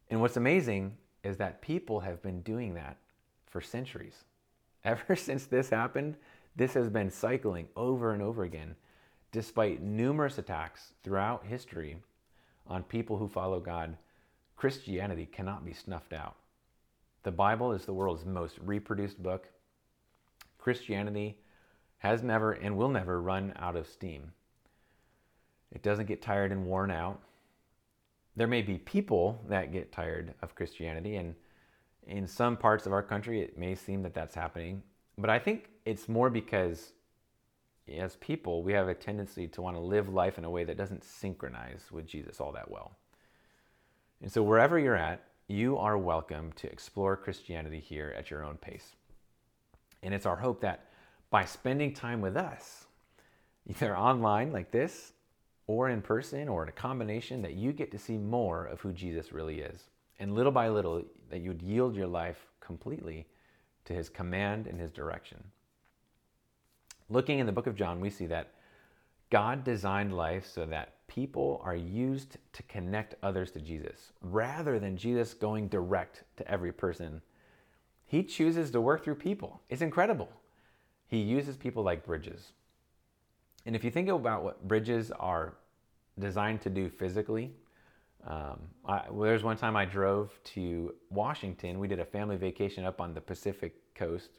And 0.09 0.21
what's 0.21 0.37
amazing 0.37 0.97
is 1.23 1.37
that 1.37 1.61
people 1.61 1.99
have 1.99 2.23
been 2.23 2.41
doing 2.41 2.73
that 2.73 2.97
for 3.45 3.61
centuries. 3.61 4.25
Ever 4.83 5.15
since 5.15 5.45
this 5.45 5.69
happened, 5.69 6.15
this 6.55 6.73
has 6.73 6.89
been 6.89 7.11
cycling 7.11 7.67
over 7.75 8.13
and 8.13 8.21
over 8.21 8.43
again, 8.43 8.75
despite 9.31 9.81
numerous 9.81 10.37
attacks 10.37 10.93
throughout 11.03 11.45
history 11.45 11.97
on 12.67 12.83
people 12.83 13.17
who 13.17 13.27
follow 13.27 13.59
God 13.59 13.97
Christianity 14.59 15.25
cannot 15.25 15.63
be 15.63 15.71
snuffed 15.71 16.11
out. 16.11 16.35
The 17.23 17.31
Bible 17.31 17.71
is 17.71 17.85
the 17.85 17.93
world's 17.93 18.25
most 18.25 18.59
reproduced 18.59 19.23
book. 19.23 19.47
Christianity 20.57 21.37
has 21.99 22.23
never 22.23 22.51
and 22.51 22.75
will 22.75 22.89
never 22.89 23.21
run 23.21 23.53
out 23.55 23.77
of 23.77 23.87
steam. 23.87 24.33
It 25.71 25.81
doesn't 25.81 26.07
get 26.07 26.21
tired 26.21 26.51
and 26.51 26.65
worn 26.65 26.91
out. 26.91 27.21
There 28.35 28.47
may 28.47 28.61
be 28.61 28.79
people 28.79 29.41
that 29.47 29.71
get 29.71 29.93
tired 29.93 30.33
of 30.41 30.55
Christianity, 30.55 31.15
and 31.15 31.35
in 32.05 32.27
some 32.27 32.57
parts 32.57 32.85
of 32.85 32.91
our 32.91 33.03
country, 33.03 33.41
it 33.41 33.57
may 33.57 33.75
seem 33.75 34.03
that 34.03 34.13
that's 34.13 34.35
happening. 34.35 34.83
But 35.17 35.29
I 35.29 35.39
think 35.39 35.69
it's 35.85 36.09
more 36.09 36.29
because 36.29 36.91
as 37.97 38.15
people, 38.17 38.63
we 38.63 38.73
have 38.73 38.87
a 38.87 38.93
tendency 38.93 39.47
to 39.47 39.61
want 39.61 39.75
to 39.75 39.81
live 39.81 40.09
life 40.09 40.37
in 40.37 40.45
a 40.45 40.49
way 40.49 40.63
that 40.63 40.77
doesn't 40.77 41.03
synchronize 41.03 41.85
with 41.91 42.05
Jesus 42.05 42.39
all 42.39 42.51
that 42.51 42.69
well. 42.69 42.91
And 44.21 44.31
so, 44.31 44.43
wherever 44.43 44.77
you're 44.77 44.95
at, 44.95 45.23
you 45.47 45.77
are 45.77 45.97
welcome 45.97 46.51
to 46.57 46.71
explore 46.71 47.15
Christianity 47.15 47.79
here 47.79 48.13
at 48.17 48.29
your 48.29 48.43
own 48.43 48.57
pace. 48.57 48.95
And 50.03 50.13
it's 50.13 50.25
our 50.25 50.35
hope 50.35 50.61
that 50.61 50.85
by 51.29 51.45
spending 51.45 51.93
time 51.93 52.21
with 52.21 52.37
us, 52.37 52.85
either 53.67 53.97
online 53.97 54.51
like 54.51 54.71
this, 54.71 55.13
or 55.67 55.89
in 55.89 56.01
person, 56.01 56.49
or 56.49 56.63
in 56.63 56.69
a 56.69 56.73
combination, 56.73 57.41
that 57.43 57.53
you 57.53 57.71
get 57.71 57.91
to 57.91 57.99
see 57.99 58.17
more 58.17 58.65
of 58.65 58.81
who 58.81 58.91
Jesus 58.91 59.31
really 59.31 59.61
is. 59.61 59.83
And 60.19 60.33
little 60.33 60.51
by 60.51 60.67
little, 60.67 61.03
that 61.29 61.41
you 61.41 61.49
would 61.49 61.61
yield 61.61 61.95
your 61.95 62.07
life 62.07 62.47
completely 62.59 63.27
to 63.85 63.93
his 63.93 64.09
command 64.09 64.67
and 64.67 64.79
his 64.79 64.91
direction. 64.91 65.43
Looking 67.09 67.39
in 67.39 67.45
the 67.45 67.51
book 67.51 67.67
of 67.67 67.75
John, 67.75 67.99
we 67.99 68.09
see 68.09 68.27
that 68.27 68.51
God 69.29 69.63
designed 69.63 70.15
life 70.15 70.45
so 70.45 70.65
that 70.65 71.07
people 71.07 71.61
are 71.63 71.75
used 71.75 72.37
to 72.53 72.63
connect 72.63 73.15
others 73.23 73.51
to 73.51 73.59
Jesus 73.59 74.13
rather 74.21 74.79
than 74.79 74.95
Jesus 74.95 75.33
going 75.33 75.67
direct 75.67 76.23
to 76.37 76.47
every 76.49 76.71
person. 76.71 77.21
He 78.05 78.23
chooses 78.23 78.71
to 78.71 78.81
work 78.81 79.03
through 79.03 79.15
people. 79.15 79.61
It's 79.69 79.81
incredible. 79.81 80.29
He 81.07 81.17
uses 81.17 81.57
people 81.57 81.83
like 81.83 82.05
bridges. 82.05 82.51
And 83.65 83.75
if 83.75 83.83
you 83.83 83.91
think 83.91 84.09
about 84.09 84.43
what 84.43 84.67
bridges 84.67 85.11
are 85.11 85.55
designed 86.17 86.61
to 86.61 86.69
do 86.69 86.89
physically, 86.89 87.51
um, 88.27 88.59
I, 88.85 89.03
well, 89.09 89.29
there's 89.29 89.43
one 89.43 89.57
time 89.57 89.75
I 89.75 89.85
drove 89.85 90.31
to 90.55 90.93
Washington. 91.09 91.79
We 91.79 91.87
did 91.87 91.99
a 91.99 92.05
family 92.05 92.35
vacation 92.35 92.83
up 92.83 92.99
on 92.99 93.13
the 93.13 93.21
Pacific 93.21 93.75
coast, 93.95 94.29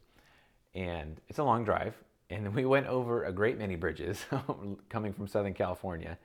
and 0.75 1.21
it's 1.29 1.39
a 1.39 1.45
long 1.45 1.65
drive. 1.65 1.95
And 2.31 2.55
we 2.55 2.65
went 2.65 2.87
over 2.87 3.25
a 3.25 3.33
great 3.33 3.59
many 3.59 3.75
bridges 3.75 4.25
coming 4.89 5.13
from 5.13 5.27
Southern 5.27 5.53
California. 5.53 6.17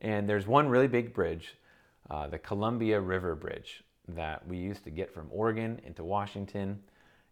And 0.00 0.28
there's 0.28 0.46
one 0.46 0.68
really 0.68 0.88
big 0.88 1.14
bridge, 1.14 1.54
uh, 2.10 2.26
the 2.26 2.38
Columbia 2.38 3.00
River 3.00 3.36
Bridge, 3.36 3.84
that 4.08 4.46
we 4.46 4.58
used 4.58 4.82
to 4.84 4.90
get 4.90 5.14
from 5.14 5.28
Oregon 5.30 5.80
into 5.86 6.02
Washington. 6.02 6.82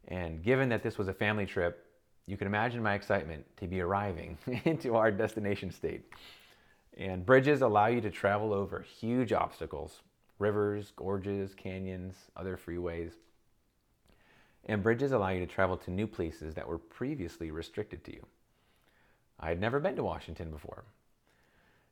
And 0.09 0.43
given 0.43 0.69
that 0.69 0.83
this 0.83 0.97
was 0.97 1.09
a 1.09 1.13
family 1.13 1.45
trip, 1.45 1.87
you 2.27 2.37
can 2.37 2.47
imagine 2.47 2.83
my 2.83 2.95
excitement 2.95 3.45
to 3.59 3.67
be 3.67 3.81
arriving 3.81 4.39
into 4.65 4.95
our 4.95 5.11
destination 5.11 5.73
state. 5.73 6.05
And 6.97 7.27
bridges 7.27 7.63
allow 7.63 7.87
you 7.87 8.01
to 8.01 8.11
travel 8.11 8.53
over 8.53 8.81
huge 8.81 9.33
obstacles 9.33 10.01
rivers, 10.41 10.93
gorges, 10.97 11.55
canyons, 11.55 12.17
other 12.37 12.59
freeways. 12.59 13.13
And 14.67 14.83
bridges 14.83 15.13
allow 15.13 15.29
you 15.29 15.41
to 15.41 15.47
travel 15.47 15.77
to 15.79 15.91
new 15.91 16.07
places 16.07 16.55
that 16.55 16.69
were 16.69 16.79
previously 16.79 17.51
restricted 17.51 18.03
to 18.05 18.13
you. 18.13 18.27
I 19.39 19.49
had 19.49 19.61
never 19.61 19.81
been 19.81 19.97
to 19.97 20.05
Washington 20.05 20.51
before, 20.51 20.85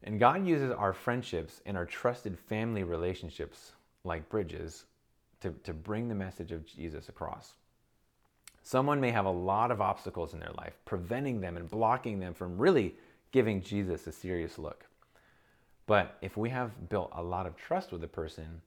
and 0.05 0.19
God 0.19 0.47
uses 0.47 0.71
our 0.71 0.93
friendships 0.93 1.61
and 1.67 1.77
our 1.77 1.85
trusted 1.85 2.39
family 2.39 2.83
relationships 2.83 3.73
like 4.05 4.29
bridges 4.29 4.85
to, 5.41 5.55
to 5.65 5.73
bring 5.73 6.09
the 6.09 6.15
message 6.15 6.53
of 6.53 6.67
Jesus 6.67 7.09
across. 7.09 7.55
Someone 8.63 9.01
may 9.01 9.11
have 9.11 9.27
a 9.27 9.31
lot 9.31 9.71
of 9.71 9.81
obstacles 9.81 10.35
in 10.35 10.41
their 10.41 10.53
life, 10.57 10.79
preventing 10.85 11.41
them 11.41 11.57
and 11.57 11.69
blocking 11.69 12.21
them 12.21 12.33
from 12.33 12.59
really 12.59 12.95
giving 13.33 13.61
Jesus 13.61 14.07
a 14.07 14.13
serious 14.13 14.59
look. 14.59 14.87
But 15.87 16.17
if 16.23 16.37
we 16.37 16.51
have 16.51 16.89
built 16.89 17.11
a 17.13 17.23
lot 17.23 17.47
of 17.47 17.57
trust 17.57 17.91
with 17.91 18.05
a 18.05 18.09
person, 18.09 18.63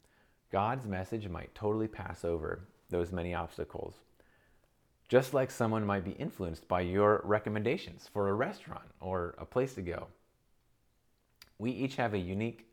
God's 0.51 0.85
message 0.85 1.27
might 1.29 1.55
totally 1.55 1.87
pass 1.87 2.25
over 2.25 2.61
those 2.89 3.11
many 3.11 3.33
obstacles. 3.33 3.95
Just 5.07 5.33
like 5.33 5.51
someone 5.51 5.85
might 5.85 6.03
be 6.03 6.11
influenced 6.11 6.67
by 6.67 6.81
your 6.81 7.21
recommendations 7.23 8.09
for 8.11 8.29
a 8.29 8.33
restaurant 8.33 8.89
or 8.99 9.35
a 9.37 9.45
place 9.45 9.75
to 9.75 9.81
go 9.81 10.07
we 11.57 11.71
each 11.71 11.95
have 11.95 12.13
a 12.13 12.19
unique 12.19 12.67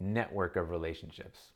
network 0.00 0.56
of 0.56 0.70
relationships. 0.70 1.52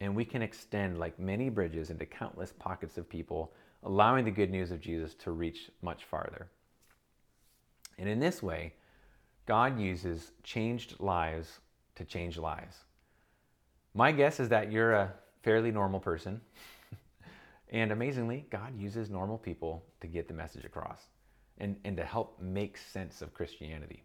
And 0.00 0.14
we 0.14 0.24
can 0.24 0.42
extend 0.42 0.98
like 0.98 1.18
many 1.18 1.48
bridges 1.48 1.90
into 1.90 2.06
countless 2.06 2.52
pockets 2.52 2.98
of 2.98 3.08
people, 3.08 3.52
allowing 3.84 4.24
the 4.24 4.30
good 4.30 4.50
news 4.50 4.70
of 4.70 4.80
Jesus 4.80 5.14
to 5.14 5.30
reach 5.30 5.70
much 5.80 6.04
farther. 6.04 6.48
And 7.98 8.08
in 8.08 8.18
this 8.18 8.42
way, 8.42 8.74
God 9.46 9.78
uses 9.78 10.32
changed 10.42 10.96
lives 10.98 11.60
to 11.94 12.04
change 12.04 12.36
lives. 12.36 12.76
My 13.94 14.12
guess 14.12 14.40
is 14.40 14.48
that 14.48 14.72
you're 14.72 14.92
a 14.92 15.12
fairly 15.42 15.70
normal 15.70 16.00
person. 16.00 16.40
and 17.72 17.90
amazingly, 17.90 18.46
God 18.50 18.78
uses 18.78 19.10
normal 19.10 19.38
people 19.38 19.82
to 20.02 20.06
get 20.06 20.28
the 20.28 20.34
message 20.34 20.64
across 20.64 21.08
and, 21.58 21.76
and 21.84 21.96
to 21.96 22.04
help 22.04 22.38
make 22.40 22.76
sense 22.76 23.22
of 23.22 23.32
Christianity. 23.32 24.04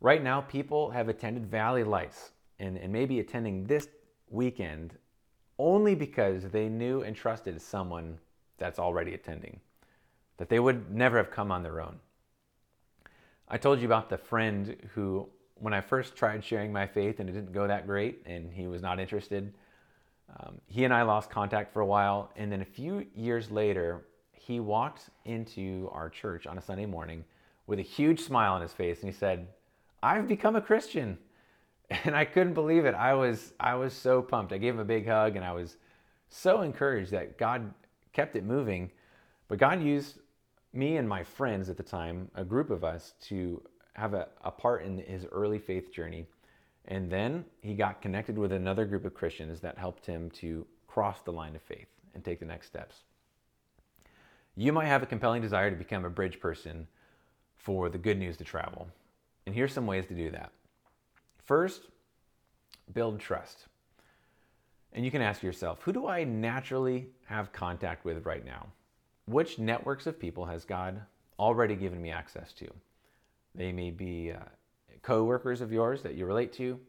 Right 0.00 0.22
now, 0.22 0.40
people 0.40 0.90
have 0.90 1.08
attended 1.08 1.46
Valley 1.46 1.84
Lights 1.84 2.32
and, 2.58 2.78
and 2.78 2.92
maybe 2.92 3.20
attending 3.20 3.66
this 3.66 3.88
weekend 4.30 4.94
only 5.58 5.94
because 5.94 6.44
they 6.44 6.68
knew 6.68 7.02
and 7.02 7.14
trusted 7.14 7.60
someone 7.60 8.18
that's 8.58 8.78
already 8.78 9.14
attending, 9.14 9.60
that 10.38 10.48
they 10.48 10.58
would 10.58 10.90
never 10.90 11.18
have 11.18 11.30
come 11.30 11.52
on 11.52 11.62
their 11.62 11.80
own. 11.80 11.98
I 13.46 13.58
told 13.58 13.78
you 13.78 13.86
about 13.86 14.08
the 14.08 14.18
friend 14.18 14.76
who, 14.94 15.28
when 15.56 15.74
I 15.74 15.82
first 15.82 16.16
tried 16.16 16.42
sharing 16.42 16.72
my 16.72 16.86
faith 16.86 17.20
and 17.20 17.28
it 17.28 17.32
didn't 17.32 17.52
go 17.52 17.66
that 17.66 17.86
great 17.86 18.22
and 18.24 18.50
he 18.50 18.66
was 18.66 18.80
not 18.80 18.98
interested, 18.98 19.52
um, 20.28 20.60
he 20.66 20.84
and 20.84 20.92
I 20.92 21.02
lost 21.02 21.30
contact 21.30 21.72
for 21.72 21.80
a 21.80 21.86
while. 21.86 22.30
And 22.36 22.50
then 22.50 22.60
a 22.60 22.66
few 22.66 23.06
years 23.14 23.50
later, 23.50 24.06
he 24.32 24.60
walked 24.60 25.10
into 25.24 25.88
our 25.92 26.10
church 26.10 26.46
on 26.46 26.58
a 26.58 26.60
Sunday 26.60 26.86
morning 26.86 27.24
with 27.66 27.78
a 27.78 27.82
huge 27.82 28.20
smile 28.20 28.54
on 28.54 28.60
his 28.60 28.72
face 28.72 29.00
and 29.00 29.10
he 29.10 29.18
said, 29.18 29.48
I've 30.02 30.28
become 30.28 30.56
a 30.56 30.60
Christian. 30.60 31.18
And 32.04 32.16
I 32.16 32.24
couldn't 32.24 32.54
believe 32.54 32.86
it. 32.86 32.94
I 32.94 33.12
was 33.12 33.52
I 33.60 33.74
was 33.74 33.92
so 33.92 34.22
pumped. 34.22 34.54
I 34.54 34.58
gave 34.58 34.72
him 34.72 34.80
a 34.80 34.86
big 34.86 35.06
hug 35.06 35.36
and 35.36 35.44
I 35.44 35.52
was 35.52 35.76
so 36.30 36.62
encouraged 36.62 37.10
that 37.10 37.36
God 37.36 37.74
kept 38.14 38.36
it 38.36 38.44
moving. 38.44 38.90
But 39.48 39.58
God 39.58 39.82
used 39.82 40.18
me 40.72 40.96
and 40.96 41.06
my 41.06 41.22
friends 41.22 41.68
at 41.68 41.76
the 41.76 41.82
time, 41.82 42.30
a 42.34 42.42
group 42.42 42.70
of 42.70 42.84
us, 42.84 43.12
to 43.28 43.62
have 43.92 44.14
a, 44.14 44.28
a 44.42 44.50
part 44.50 44.82
in 44.82 44.98
his 44.98 45.26
early 45.30 45.58
faith 45.58 45.92
journey. 45.92 46.26
And 46.86 47.10
then 47.10 47.44
he 47.62 47.74
got 47.74 48.02
connected 48.02 48.36
with 48.36 48.52
another 48.52 48.84
group 48.84 49.04
of 49.04 49.14
Christians 49.14 49.60
that 49.60 49.78
helped 49.78 50.04
him 50.04 50.30
to 50.32 50.66
cross 50.86 51.22
the 51.22 51.32
line 51.32 51.56
of 51.56 51.62
faith 51.62 51.88
and 52.14 52.24
take 52.24 52.40
the 52.40 52.46
next 52.46 52.66
steps. 52.66 53.02
You 54.56 54.72
might 54.72 54.86
have 54.86 55.02
a 55.02 55.06
compelling 55.06 55.42
desire 55.42 55.70
to 55.70 55.76
become 55.76 56.04
a 56.04 56.10
bridge 56.10 56.40
person 56.40 56.86
for 57.56 57.88
the 57.88 57.98
good 57.98 58.18
news 58.18 58.36
to 58.36 58.44
travel. 58.44 58.88
And 59.46 59.54
here's 59.54 59.72
some 59.72 59.86
ways 59.86 60.06
to 60.06 60.14
do 60.14 60.30
that. 60.30 60.52
First, 61.44 61.88
build 62.92 63.18
trust. 63.18 63.66
And 64.92 65.04
you 65.04 65.10
can 65.10 65.22
ask 65.22 65.42
yourself 65.42 65.82
who 65.82 65.92
do 65.92 66.06
I 66.06 66.24
naturally 66.24 67.08
have 67.26 67.52
contact 67.52 68.04
with 68.04 68.24
right 68.24 68.44
now? 68.44 68.66
Which 69.26 69.58
networks 69.58 70.06
of 70.06 70.20
people 70.20 70.44
has 70.44 70.64
God 70.64 71.00
already 71.38 71.74
given 71.74 72.00
me 72.00 72.10
access 72.10 72.52
to? 72.54 72.68
They 73.54 73.72
may 73.72 73.90
be 73.90 74.32
uh, 74.32 74.44
co 75.04 75.22
workers 75.24 75.60
of 75.60 75.70
yours 75.70 76.02
that 76.02 76.14
you 76.14 76.26
relate 76.26 76.52
to, 76.54 76.80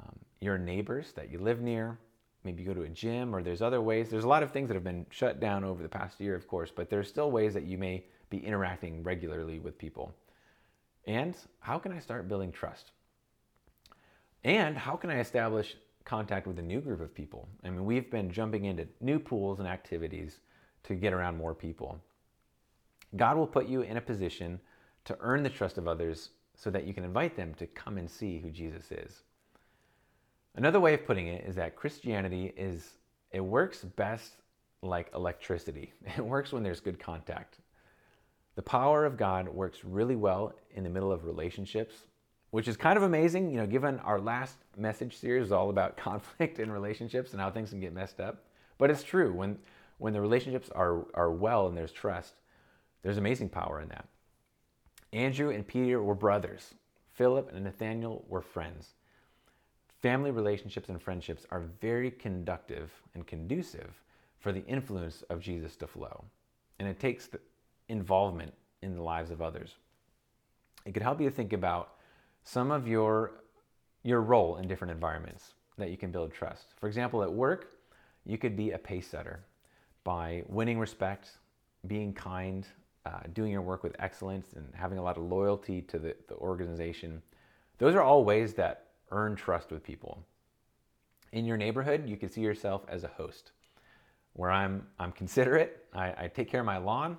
um, 0.00 0.16
your 0.40 0.58
neighbors 0.58 1.12
that 1.12 1.30
you 1.30 1.38
live 1.38 1.60
near, 1.60 1.98
maybe 2.42 2.62
you 2.62 2.68
go 2.68 2.74
to 2.74 2.82
a 2.82 2.88
gym, 2.88 3.34
or 3.34 3.42
there's 3.42 3.62
other 3.62 3.82
ways. 3.82 4.08
There's 4.08 4.24
a 4.24 4.28
lot 4.28 4.42
of 4.42 4.50
things 4.50 4.68
that 4.68 4.74
have 4.74 4.84
been 4.84 5.06
shut 5.10 5.40
down 5.40 5.62
over 5.62 5.82
the 5.82 5.88
past 5.88 6.20
year, 6.20 6.34
of 6.34 6.48
course, 6.48 6.72
but 6.74 6.88
there's 6.88 7.08
still 7.08 7.30
ways 7.30 7.54
that 7.54 7.64
you 7.64 7.76
may 7.76 8.04
be 8.30 8.38
interacting 8.38 9.02
regularly 9.02 9.58
with 9.58 9.78
people. 9.78 10.14
And 11.06 11.36
how 11.60 11.78
can 11.78 11.92
I 11.92 11.98
start 11.98 12.28
building 12.28 12.50
trust? 12.50 12.92
And 14.42 14.76
how 14.76 14.96
can 14.96 15.10
I 15.10 15.18
establish 15.20 15.76
contact 16.04 16.46
with 16.46 16.58
a 16.58 16.62
new 16.62 16.80
group 16.80 17.00
of 17.00 17.14
people? 17.14 17.48
I 17.62 17.68
mean, 17.68 17.84
we've 17.84 18.10
been 18.10 18.30
jumping 18.30 18.64
into 18.64 18.88
new 19.00 19.18
pools 19.18 19.58
and 19.58 19.68
activities 19.68 20.40
to 20.84 20.94
get 20.94 21.12
around 21.12 21.36
more 21.36 21.54
people. 21.54 22.00
God 23.16 23.36
will 23.36 23.46
put 23.46 23.66
you 23.66 23.82
in 23.82 23.98
a 23.98 24.00
position 24.00 24.60
to 25.04 25.16
earn 25.20 25.42
the 25.42 25.50
trust 25.50 25.76
of 25.76 25.88
others 25.88 26.30
so 26.60 26.68
that 26.68 26.86
you 26.86 26.92
can 26.92 27.04
invite 27.04 27.36
them 27.36 27.54
to 27.54 27.66
come 27.68 27.96
and 27.96 28.08
see 28.08 28.38
who 28.38 28.50
Jesus 28.50 28.92
is. 28.92 29.22
Another 30.56 30.78
way 30.78 30.92
of 30.92 31.06
putting 31.06 31.28
it 31.28 31.46
is 31.46 31.54
that 31.54 31.74
Christianity 31.74 32.52
is 32.54 32.98
it 33.32 33.40
works 33.40 33.82
best 33.82 34.42
like 34.82 35.10
electricity. 35.14 35.94
It 36.18 36.24
works 36.24 36.52
when 36.52 36.62
there's 36.62 36.80
good 36.80 37.00
contact. 37.00 37.56
The 38.56 38.62
power 38.62 39.06
of 39.06 39.16
God 39.16 39.48
works 39.48 39.84
really 39.84 40.16
well 40.16 40.52
in 40.74 40.84
the 40.84 40.90
middle 40.90 41.10
of 41.10 41.24
relationships, 41.24 41.94
which 42.50 42.68
is 42.68 42.76
kind 42.76 42.98
of 42.98 43.04
amazing, 43.04 43.50
you 43.50 43.56
know, 43.56 43.66
given 43.66 43.98
our 44.00 44.20
last 44.20 44.58
message 44.76 45.16
series 45.16 45.46
is 45.46 45.52
all 45.52 45.70
about 45.70 45.96
conflict 46.08 46.58
in 46.58 46.70
relationships 46.70 47.32
and 47.32 47.40
how 47.40 47.50
things 47.50 47.70
can 47.70 47.80
get 47.80 47.94
messed 47.94 48.20
up. 48.20 48.44
But 48.76 48.90
it's 48.90 49.02
true. 49.02 49.32
When 49.32 49.58
when 49.96 50.12
the 50.12 50.20
relationships 50.20 50.68
are 50.74 51.06
are 51.14 51.32
well 51.32 51.68
and 51.68 51.76
there's 51.76 51.92
trust, 51.92 52.34
there's 53.02 53.16
amazing 53.16 53.48
power 53.48 53.80
in 53.80 53.88
that. 53.88 54.06
Andrew 55.12 55.50
and 55.50 55.66
Peter 55.66 56.02
were 56.02 56.14
brothers. 56.14 56.74
Philip 57.14 57.50
and 57.52 57.64
Nathaniel 57.64 58.24
were 58.28 58.40
friends. 58.42 58.94
Family 60.00 60.30
relationships 60.30 60.88
and 60.88 61.02
friendships 61.02 61.46
are 61.50 61.64
very 61.80 62.10
conductive 62.10 62.90
and 63.14 63.26
conducive 63.26 64.02
for 64.38 64.52
the 64.52 64.64
influence 64.66 65.22
of 65.28 65.40
Jesus 65.40 65.76
to 65.76 65.86
flow. 65.86 66.24
And 66.78 66.88
it 66.88 66.98
takes 66.98 67.26
the 67.26 67.40
involvement 67.88 68.54
in 68.82 68.94
the 68.94 69.02
lives 69.02 69.30
of 69.30 69.42
others. 69.42 69.74
It 70.86 70.94
could 70.94 71.02
help 71.02 71.20
you 71.20 71.28
think 71.28 71.52
about 71.52 71.96
some 72.44 72.70
of 72.70 72.88
your, 72.88 73.32
your 74.02 74.22
role 74.22 74.56
in 74.56 74.66
different 74.66 74.92
environments 74.92 75.54
that 75.76 75.90
you 75.90 75.96
can 75.96 76.10
build 76.10 76.32
trust. 76.32 76.68
For 76.78 76.86
example, 76.86 77.22
at 77.22 77.32
work, 77.32 77.72
you 78.24 78.38
could 78.38 78.56
be 78.56 78.70
a 78.70 78.78
pace 78.78 79.08
setter 79.08 79.40
by 80.04 80.44
winning 80.48 80.78
respect, 80.78 81.38
being 81.86 82.14
kind, 82.14 82.66
uh, 83.06 83.20
doing 83.32 83.50
your 83.50 83.62
work 83.62 83.82
with 83.82 83.96
excellence, 83.98 84.52
and 84.54 84.66
having 84.74 84.98
a 84.98 85.02
lot 85.02 85.16
of 85.16 85.22
loyalty 85.22 85.80
to 85.82 85.98
the, 85.98 86.14
the 86.28 86.34
organization. 86.34 87.22
Those 87.78 87.94
are 87.94 88.02
all 88.02 88.24
ways 88.24 88.54
that 88.54 88.88
earn 89.10 89.36
trust 89.36 89.70
with 89.70 89.82
people. 89.82 90.22
In 91.32 91.44
your 91.44 91.56
neighborhood, 91.56 92.08
you 92.08 92.16
can 92.16 92.28
see 92.28 92.40
yourself 92.40 92.82
as 92.88 93.04
a 93.04 93.08
host, 93.08 93.52
where 94.34 94.50
I'm, 94.50 94.86
I'm 94.98 95.12
considerate, 95.12 95.86
I, 95.94 96.24
I 96.24 96.28
take 96.28 96.50
care 96.50 96.60
of 96.60 96.66
my 96.66 96.78
lawn, 96.78 97.16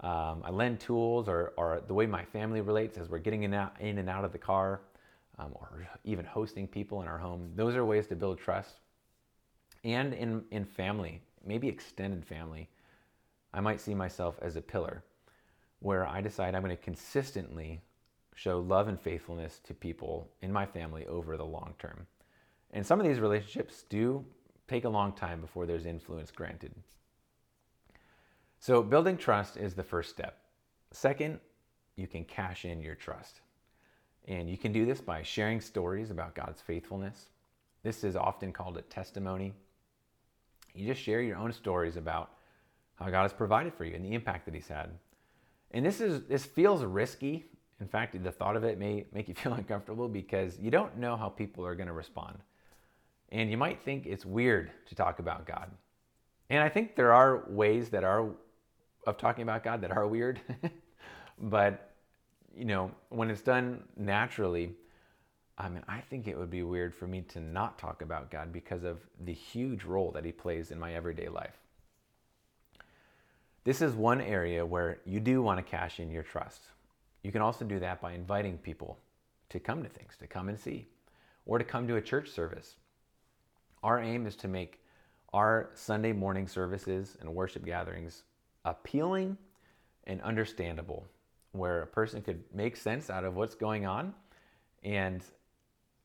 um, 0.00 0.42
I 0.44 0.50
lend 0.50 0.80
tools, 0.80 1.28
or, 1.28 1.52
or 1.56 1.82
the 1.86 1.94
way 1.94 2.06
my 2.06 2.24
family 2.24 2.60
relates 2.60 2.98
as 2.98 3.08
we're 3.08 3.18
getting 3.18 3.44
in, 3.44 3.54
out, 3.54 3.74
in 3.78 3.98
and 3.98 4.08
out 4.08 4.24
of 4.24 4.32
the 4.32 4.38
car, 4.38 4.80
um, 5.38 5.52
or 5.54 5.86
even 6.04 6.24
hosting 6.24 6.66
people 6.66 7.00
in 7.02 7.08
our 7.08 7.18
home. 7.18 7.52
Those 7.54 7.76
are 7.76 7.84
ways 7.84 8.06
to 8.08 8.16
build 8.16 8.38
trust. 8.38 8.80
And 9.84 10.14
in, 10.14 10.44
in 10.50 10.64
family, 10.64 11.20
maybe 11.46 11.68
extended 11.68 12.24
family, 12.24 12.68
I 13.54 13.60
might 13.60 13.80
see 13.80 13.94
myself 13.94 14.36
as 14.42 14.56
a 14.56 14.62
pillar 14.62 15.04
where 15.82 16.06
I 16.06 16.20
decide 16.20 16.54
I'm 16.54 16.62
going 16.62 16.76
to 16.76 16.82
consistently 16.82 17.82
show 18.34 18.60
love 18.60 18.88
and 18.88 18.98
faithfulness 18.98 19.60
to 19.64 19.74
people 19.74 20.30
in 20.40 20.52
my 20.52 20.64
family 20.64 21.06
over 21.06 21.36
the 21.36 21.44
long 21.44 21.74
term. 21.78 22.06
And 22.72 22.86
some 22.86 23.00
of 23.00 23.06
these 23.06 23.20
relationships 23.20 23.84
do 23.88 24.24
take 24.68 24.84
a 24.84 24.88
long 24.88 25.12
time 25.12 25.40
before 25.40 25.66
there's 25.66 25.84
influence 25.84 26.30
granted. 26.30 26.72
So, 28.60 28.82
building 28.82 29.16
trust 29.16 29.56
is 29.56 29.74
the 29.74 29.82
first 29.82 30.08
step. 30.10 30.38
Second, 30.92 31.40
you 31.96 32.06
can 32.06 32.24
cash 32.24 32.64
in 32.64 32.80
your 32.80 32.94
trust. 32.94 33.40
And 34.28 34.48
you 34.48 34.56
can 34.56 34.72
do 34.72 34.86
this 34.86 35.00
by 35.00 35.22
sharing 35.22 35.60
stories 35.60 36.12
about 36.12 36.36
God's 36.36 36.62
faithfulness. 36.62 37.26
This 37.82 38.04
is 38.04 38.14
often 38.14 38.52
called 38.52 38.78
a 38.78 38.82
testimony. 38.82 39.52
You 40.74 40.86
just 40.86 41.02
share 41.02 41.20
your 41.20 41.36
own 41.36 41.52
stories 41.52 41.96
about 41.96 42.30
how 42.94 43.10
God 43.10 43.22
has 43.22 43.32
provided 43.32 43.74
for 43.74 43.84
you 43.84 43.96
and 43.96 44.04
the 44.04 44.14
impact 44.14 44.44
that 44.44 44.54
He's 44.54 44.68
had. 44.68 44.90
And 45.72 45.84
this 45.84 46.00
is 46.00 46.22
this 46.28 46.44
feels 46.44 46.84
risky 46.84 47.46
in 47.82 47.88
fact, 47.88 48.22
the 48.22 48.30
thought 48.30 48.54
of 48.54 48.62
it 48.62 48.78
may 48.78 49.06
make 49.12 49.28
you 49.28 49.34
feel 49.42 49.52
uncomfortable 49.54 50.08
because 50.08 50.58
you 50.58 50.70
don't 50.70 50.96
know 50.96 51.16
how 51.16 51.28
people 51.28 51.66
are 51.66 51.74
going 51.74 51.88
to 51.88 51.92
respond. 51.92 52.38
And 53.30 53.50
you 53.50 53.56
might 53.56 53.82
think 53.82 54.06
it's 54.06 54.24
weird 54.24 54.70
to 54.86 54.94
talk 54.94 55.18
about 55.18 55.46
God. 55.46 55.70
And 56.48 56.62
I 56.62 56.68
think 56.68 56.94
there 56.94 57.12
are 57.12 57.44
ways 57.48 57.88
that 57.90 58.04
are 58.04 58.30
of 59.06 59.16
talking 59.18 59.42
about 59.42 59.64
God 59.64 59.80
that 59.80 59.90
are 59.90 60.06
weird. 60.06 60.40
but 61.38 61.90
you 62.54 62.66
know, 62.66 62.92
when 63.08 63.30
it's 63.30 63.40
done 63.40 63.82
naturally, 63.96 64.74
I 65.58 65.68
mean, 65.68 65.82
I 65.88 66.00
think 66.00 66.28
it 66.28 66.38
would 66.38 66.50
be 66.50 66.62
weird 66.62 66.94
for 66.94 67.06
me 67.08 67.22
to 67.22 67.40
not 67.40 67.78
talk 67.78 68.02
about 68.02 68.30
God 68.30 68.52
because 68.52 68.84
of 68.84 68.98
the 69.24 69.32
huge 69.32 69.82
role 69.84 70.12
that 70.12 70.24
he 70.24 70.30
plays 70.30 70.70
in 70.70 70.78
my 70.78 70.94
everyday 70.94 71.28
life. 71.28 71.58
This 73.64 73.80
is 73.80 73.94
one 73.94 74.20
area 74.20 74.66
where 74.66 74.98
you 75.04 75.20
do 75.20 75.40
want 75.40 75.58
to 75.58 75.62
cash 75.62 76.00
in 76.00 76.10
your 76.10 76.24
trust. 76.24 76.62
You 77.22 77.30
can 77.30 77.42
also 77.42 77.64
do 77.64 77.78
that 77.78 78.00
by 78.00 78.12
inviting 78.12 78.58
people 78.58 78.98
to 79.50 79.60
come 79.60 79.84
to 79.84 79.88
things, 79.88 80.16
to 80.18 80.26
come 80.26 80.48
and 80.48 80.58
see, 80.58 80.88
or 81.46 81.58
to 81.58 81.64
come 81.64 81.86
to 81.86 81.94
a 81.94 82.02
church 82.02 82.28
service. 82.28 82.74
Our 83.84 84.00
aim 84.00 84.26
is 84.26 84.34
to 84.36 84.48
make 84.48 84.80
our 85.32 85.70
Sunday 85.74 86.12
morning 86.12 86.48
services 86.48 87.16
and 87.20 87.32
worship 87.34 87.64
gatherings 87.64 88.24
appealing 88.64 89.36
and 90.04 90.20
understandable, 90.22 91.06
where 91.52 91.82
a 91.82 91.86
person 91.86 92.20
could 92.20 92.42
make 92.52 92.76
sense 92.76 93.10
out 93.10 93.24
of 93.24 93.36
what's 93.36 93.54
going 93.54 93.86
on 93.86 94.12
and 94.82 95.22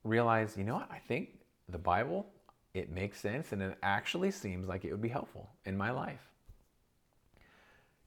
realize, 0.04 0.56
you 0.56 0.62
know 0.62 0.74
what, 0.74 0.90
I 0.92 0.98
think 0.98 1.40
the 1.68 1.78
Bible, 1.78 2.26
it 2.72 2.90
makes 2.90 3.20
sense 3.20 3.50
and 3.50 3.60
it 3.62 3.76
actually 3.82 4.30
seems 4.30 4.68
like 4.68 4.84
it 4.84 4.92
would 4.92 5.02
be 5.02 5.08
helpful 5.08 5.50
in 5.64 5.76
my 5.76 5.90
life. 5.90 6.20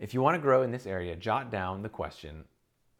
If 0.02 0.16
you 0.16 0.22
want 0.24 0.34
to 0.34 0.42
grow 0.42 0.64
in 0.64 0.72
this 0.72 0.88
area, 0.88 1.16
jot 1.16 1.52
down 1.52 1.84
the 1.84 1.90
question 1.90 2.44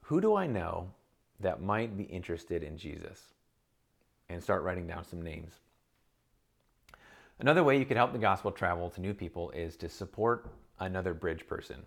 who 0.02 0.22
do 0.22 0.36
I 0.36 0.46
know 0.46 0.92
that 1.40 1.64
might 1.64 1.98
be 1.98 2.04
interested 2.04 2.62
in 2.62 2.78
Jesus? 2.78 3.20
And 4.30 4.42
start 4.42 4.62
writing 4.62 4.86
down 4.86 5.04
some 5.04 5.22
names. 5.22 5.54
Another 7.40 7.64
way 7.64 7.80
you 7.80 7.86
could 7.86 7.98
help 7.98 8.14
the 8.14 8.20
gospel 8.20 8.52
travel 8.52 8.88
to 8.92 9.02
new 9.02 9.16
people 9.16 9.50
is 9.50 9.76
to 9.78 9.90
support 9.90 10.48
another 10.80 11.16
bridge 11.16 11.48
person. 11.48 11.82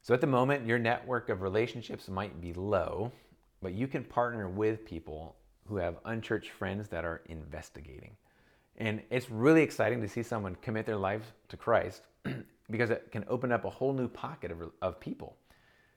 So 0.00 0.14
at 0.14 0.22
the 0.22 0.26
moment, 0.26 0.66
your 0.66 0.78
network 0.78 1.28
of 1.28 1.42
relationships 1.42 2.08
might 2.08 2.40
be 2.40 2.54
low, 2.54 3.12
but 3.60 3.74
you 3.74 3.86
can 3.86 4.04
partner 4.04 4.48
with 4.48 4.86
people 4.86 5.36
who 5.66 5.76
have 5.76 5.98
unchurched 6.06 6.50
friends 6.50 6.88
that 6.88 7.04
are 7.04 7.20
investigating. 7.28 8.16
And 8.78 9.02
it's 9.10 9.28
really 9.28 9.62
exciting 9.62 10.00
to 10.00 10.08
see 10.08 10.22
someone 10.22 10.56
commit 10.62 10.86
their 10.86 10.96
life 10.96 11.34
to 11.48 11.58
Christ 11.58 12.02
because 12.70 12.90
it 12.90 13.10
can 13.10 13.24
open 13.28 13.52
up 13.52 13.64
a 13.64 13.70
whole 13.70 13.92
new 13.92 14.08
pocket 14.08 14.50
of, 14.50 14.70
of 14.82 15.00
people. 15.00 15.36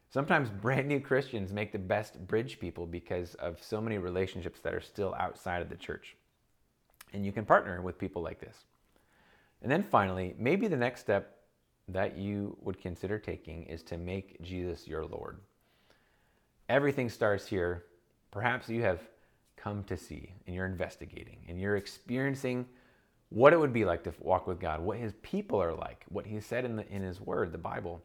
Sometimes 0.09 0.49
brand 0.61 0.87
new 0.87 0.99
Christians 0.99 1.51
make 1.51 1.71
the 1.71 1.79
best 1.79 2.27
bridge 2.27 2.59
people 2.59 2.85
because 2.85 3.35
of 3.35 3.61
so 3.61 3.81
many 3.81 3.97
relationships 3.97 4.59
that 4.61 4.73
are 4.73 4.81
still 4.81 5.15
outside 5.19 5.61
of 5.61 5.69
the 5.69 5.75
church. 5.75 6.15
And 7.13 7.25
you 7.25 7.31
can 7.31 7.45
partner 7.45 7.81
with 7.81 7.97
people 7.97 8.21
like 8.21 8.39
this. 8.39 8.65
And 9.61 9.71
then 9.71 9.83
finally, 9.83 10.33
maybe 10.37 10.67
the 10.67 10.77
next 10.77 11.01
step 11.01 11.37
that 11.87 12.17
you 12.17 12.57
would 12.61 12.79
consider 12.79 13.19
taking 13.19 13.63
is 13.63 13.83
to 13.83 13.97
make 13.97 14.41
Jesus 14.41 14.87
your 14.87 15.05
Lord. 15.05 15.39
Everything 16.69 17.09
starts 17.09 17.45
here. 17.45 17.85
Perhaps 18.31 18.69
you 18.69 18.81
have 18.81 19.01
come 19.57 19.83
to 19.83 19.97
see 19.97 20.33
and 20.47 20.55
you're 20.55 20.65
investigating 20.65 21.39
and 21.47 21.59
you're 21.59 21.75
experiencing 21.75 22.65
what 23.31 23.53
it 23.53 23.59
would 23.59 23.71
be 23.71 23.85
like 23.85 24.03
to 24.03 24.13
walk 24.19 24.45
with 24.45 24.59
God, 24.59 24.81
what 24.81 24.97
his 24.97 25.13
people 25.21 25.61
are 25.61 25.73
like, 25.73 26.03
what 26.09 26.25
he 26.25 26.41
said 26.41 26.65
in, 26.65 26.75
the, 26.75 26.87
in 26.89 27.01
his 27.01 27.21
word, 27.21 27.53
the 27.53 27.57
Bible. 27.57 28.03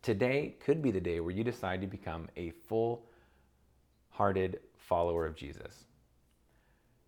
Today 0.00 0.54
could 0.64 0.80
be 0.80 0.92
the 0.92 1.00
day 1.00 1.18
where 1.18 1.34
you 1.34 1.42
decide 1.42 1.80
to 1.80 1.88
become 1.88 2.28
a 2.36 2.50
full 2.50 3.04
hearted 4.10 4.60
follower 4.76 5.26
of 5.26 5.34
Jesus. 5.34 5.86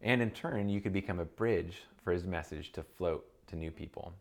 And 0.00 0.20
in 0.20 0.32
turn, 0.32 0.68
you 0.68 0.80
could 0.80 0.92
become 0.92 1.20
a 1.20 1.24
bridge 1.24 1.82
for 2.02 2.12
his 2.12 2.24
message 2.24 2.72
to 2.72 2.82
float 2.82 3.24
to 3.46 3.56
new 3.56 3.70
people. 3.70 4.12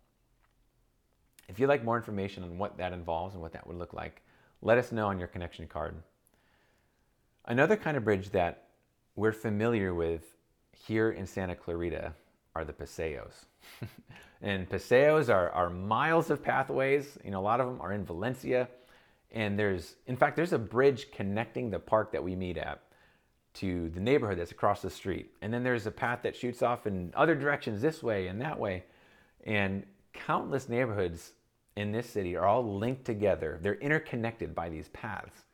If 1.50 1.60
you'd 1.60 1.68
like 1.68 1.84
more 1.84 1.98
information 1.98 2.44
on 2.44 2.60
what 2.60 2.78
that 2.78 2.94
involves 2.94 3.34
and 3.34 3.42
what 3.42 3.54
that 3.54 3.66
would 3.66 3.78
look 3.78 3.94
like, 3.94 4.22
let 4.62 4.78
us 4.78 4.92
know 4.92 5.08
on 5.08 5.18
your 5.18 5.28
connection 5.28 5.68
card. 5.68 5.96
Another 7.46 7.76
kind 7.76 7.98
of 7.98 8.06
bridge 8.06 8.30
that 8.30 8.68
we're 9.16 9.32
familiar 9.32 9.96
with 9.96 10.38
here 10.72 11.12
in 11.12 11.26
Santa 11.26 11.56
Clarita 11.56 12.14
are 12.56 12.64
the 12.64 12.74
paseos. 12.74 13.46
and 14.42 14.70
paseos 14.70 15.30
are, 15.30 15.50
are 15.52 15.70
miles 15.70 16.30
of 16.30 16.44
pathways. 16.44 17.18
You 17.24 17.32
know, 17.32 17.40
a 17.40 17.42
lot 17.42 17.60
of 17.60 17.68
them 17.68 17.82
are 17.82 17.94
in 17.94 18.06
Valencia. 18.06 18.68
And 19.32 19.58
there's, 19.58 19.96
in 20.06 20.16
fact, 20.16 20.36
there's 20.36 20.54
a 20.54 20.60
bridge 20.60 21.12
connecting 21.12 21.70
the 21.70 21.80
park 21.80 22.12
that 22.12 22.24
we 22.24 22.36
meet 22.36 22.58
at 22.58 22.82
to 23.56 23.90
the 23.90 24.00
neighborhood 24.00 24.40
that's 24.40 24.52
across 24.52 24.82
the 24.82 24.90
street. 24.90 25.32
And 25.42 25.54
then 25.54 25.64
there's 25.64 25.86
a 25.86 25.92
path 25.92 26.20
that 26.24 26.36
shoots 26.36 26.62
off 26.62 26.88
in 26.88 27.12
other 27.16 27.36
directions 27.36 27.82
this 27.82 28.02
way 28.02 28.28
and 28.28 28.42
that 28.42 28.60
way. 28.60 28.84
And 29.46 29.86
countless 30.14 30.70
neighborhoods 30.70 31.34
in 31.76 31.92
this 31.92 32.10
city 32.10 32.36
are 32.36 32.46
all 32.46 32.78
linked 32.78 33.06
together. 33.06 33.60
They're 33.62 33.76
interconnected 33.76 34.54
by 34.54 34.70
these 34.70 34.90
paths. 34.90 35.46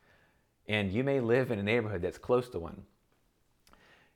And 0.68 0.92
you 0.92 1.04
may 1.04 1.20
live 1.20 1.52
in 1.52 1.60
a 1.60 1.64
neighborhood 1.64 2.02
that's 2.02 2.18
close 2.18 2.50
to 2.50 2.60
one. 2.60 2.84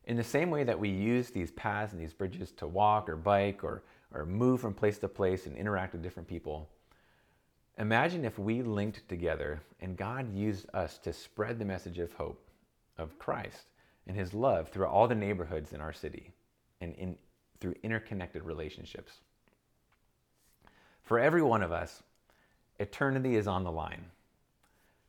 In 0.05 0.17
the 0.17 0.23
same 0.23 0.49
way 0.49 0.63
that 0.63 0.79
we 0.79 0.89
use 0.89 1.29
these 1.29 1.51
paths 1.51 1.93
and 1.93 2.01
these 2.01 2.13
bridges 2.13 2.51
to 2.53 2.67
walk 2.67 3.07
or 3.07 3.15
bike 3.15 3.63
or, 3.63 3.83
or 4.13 4.25
move 4.25 4.59
from 4.61 4.73
place 4.73 4.97
to 4.99 5.07
place 5.07 5.45
and 5.45 5.55
interact 5.55 5.93
with 5.93 6.03
different 6.03 6.27
people, 6.27 6.69
imagine 7.77 8.25
if 8.25 8.37
we 8.37 8.61
linked 8.61 9.07
together 9.07 9.61
and 9.79 9.95
God 9.97 10.33
used 10.33 10.67
us 10.73 10.97
to 10.99 11.13
spread 11.13 11.57
the 11.57 11.65
message 11.65 11.99
of 11.99 12.11
hope 12.13 12.45
of 12.97 13.17
Christ 13.17 13.67
and 14.05 14.17
his 14.17 14.33
love 14.33 14.69
through 14.69 14.87
all 14.87 15.07
the 15.07 15.15
neighborhoods 15.15 15.71
in 15.71 15.79
our 15.79 15.93
city 15.93 16.33
and 16.81 16.93
in, 16.95 17.15
through 17.59 17.75
interconnected 17.81 18.43
relationships. 18.43 19.21
For 21.01 21.19
every 21.19 21.41
one 21.41 21.63
of 21.63 21.71
us, 21.71 22.03
eternity 22.79 23.35
is 23.35 23.47
on 23.47 23.63
the 23.63 23.71
line. 23.71 24.05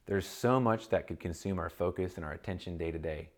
There's 0.06 0.26
so 0.26 0.60
much 0.60 0.88
that 0.90 1.06
could 1.06 1.18
consume 1.18 1.58
our 1.58 1.70
focus 1.70 2.16
and 2.16 2.24
our 2.24 2.32
attention 2.32 2.76
day 2.76 2.90
to 2.90 2.98
day. 2.98 3.30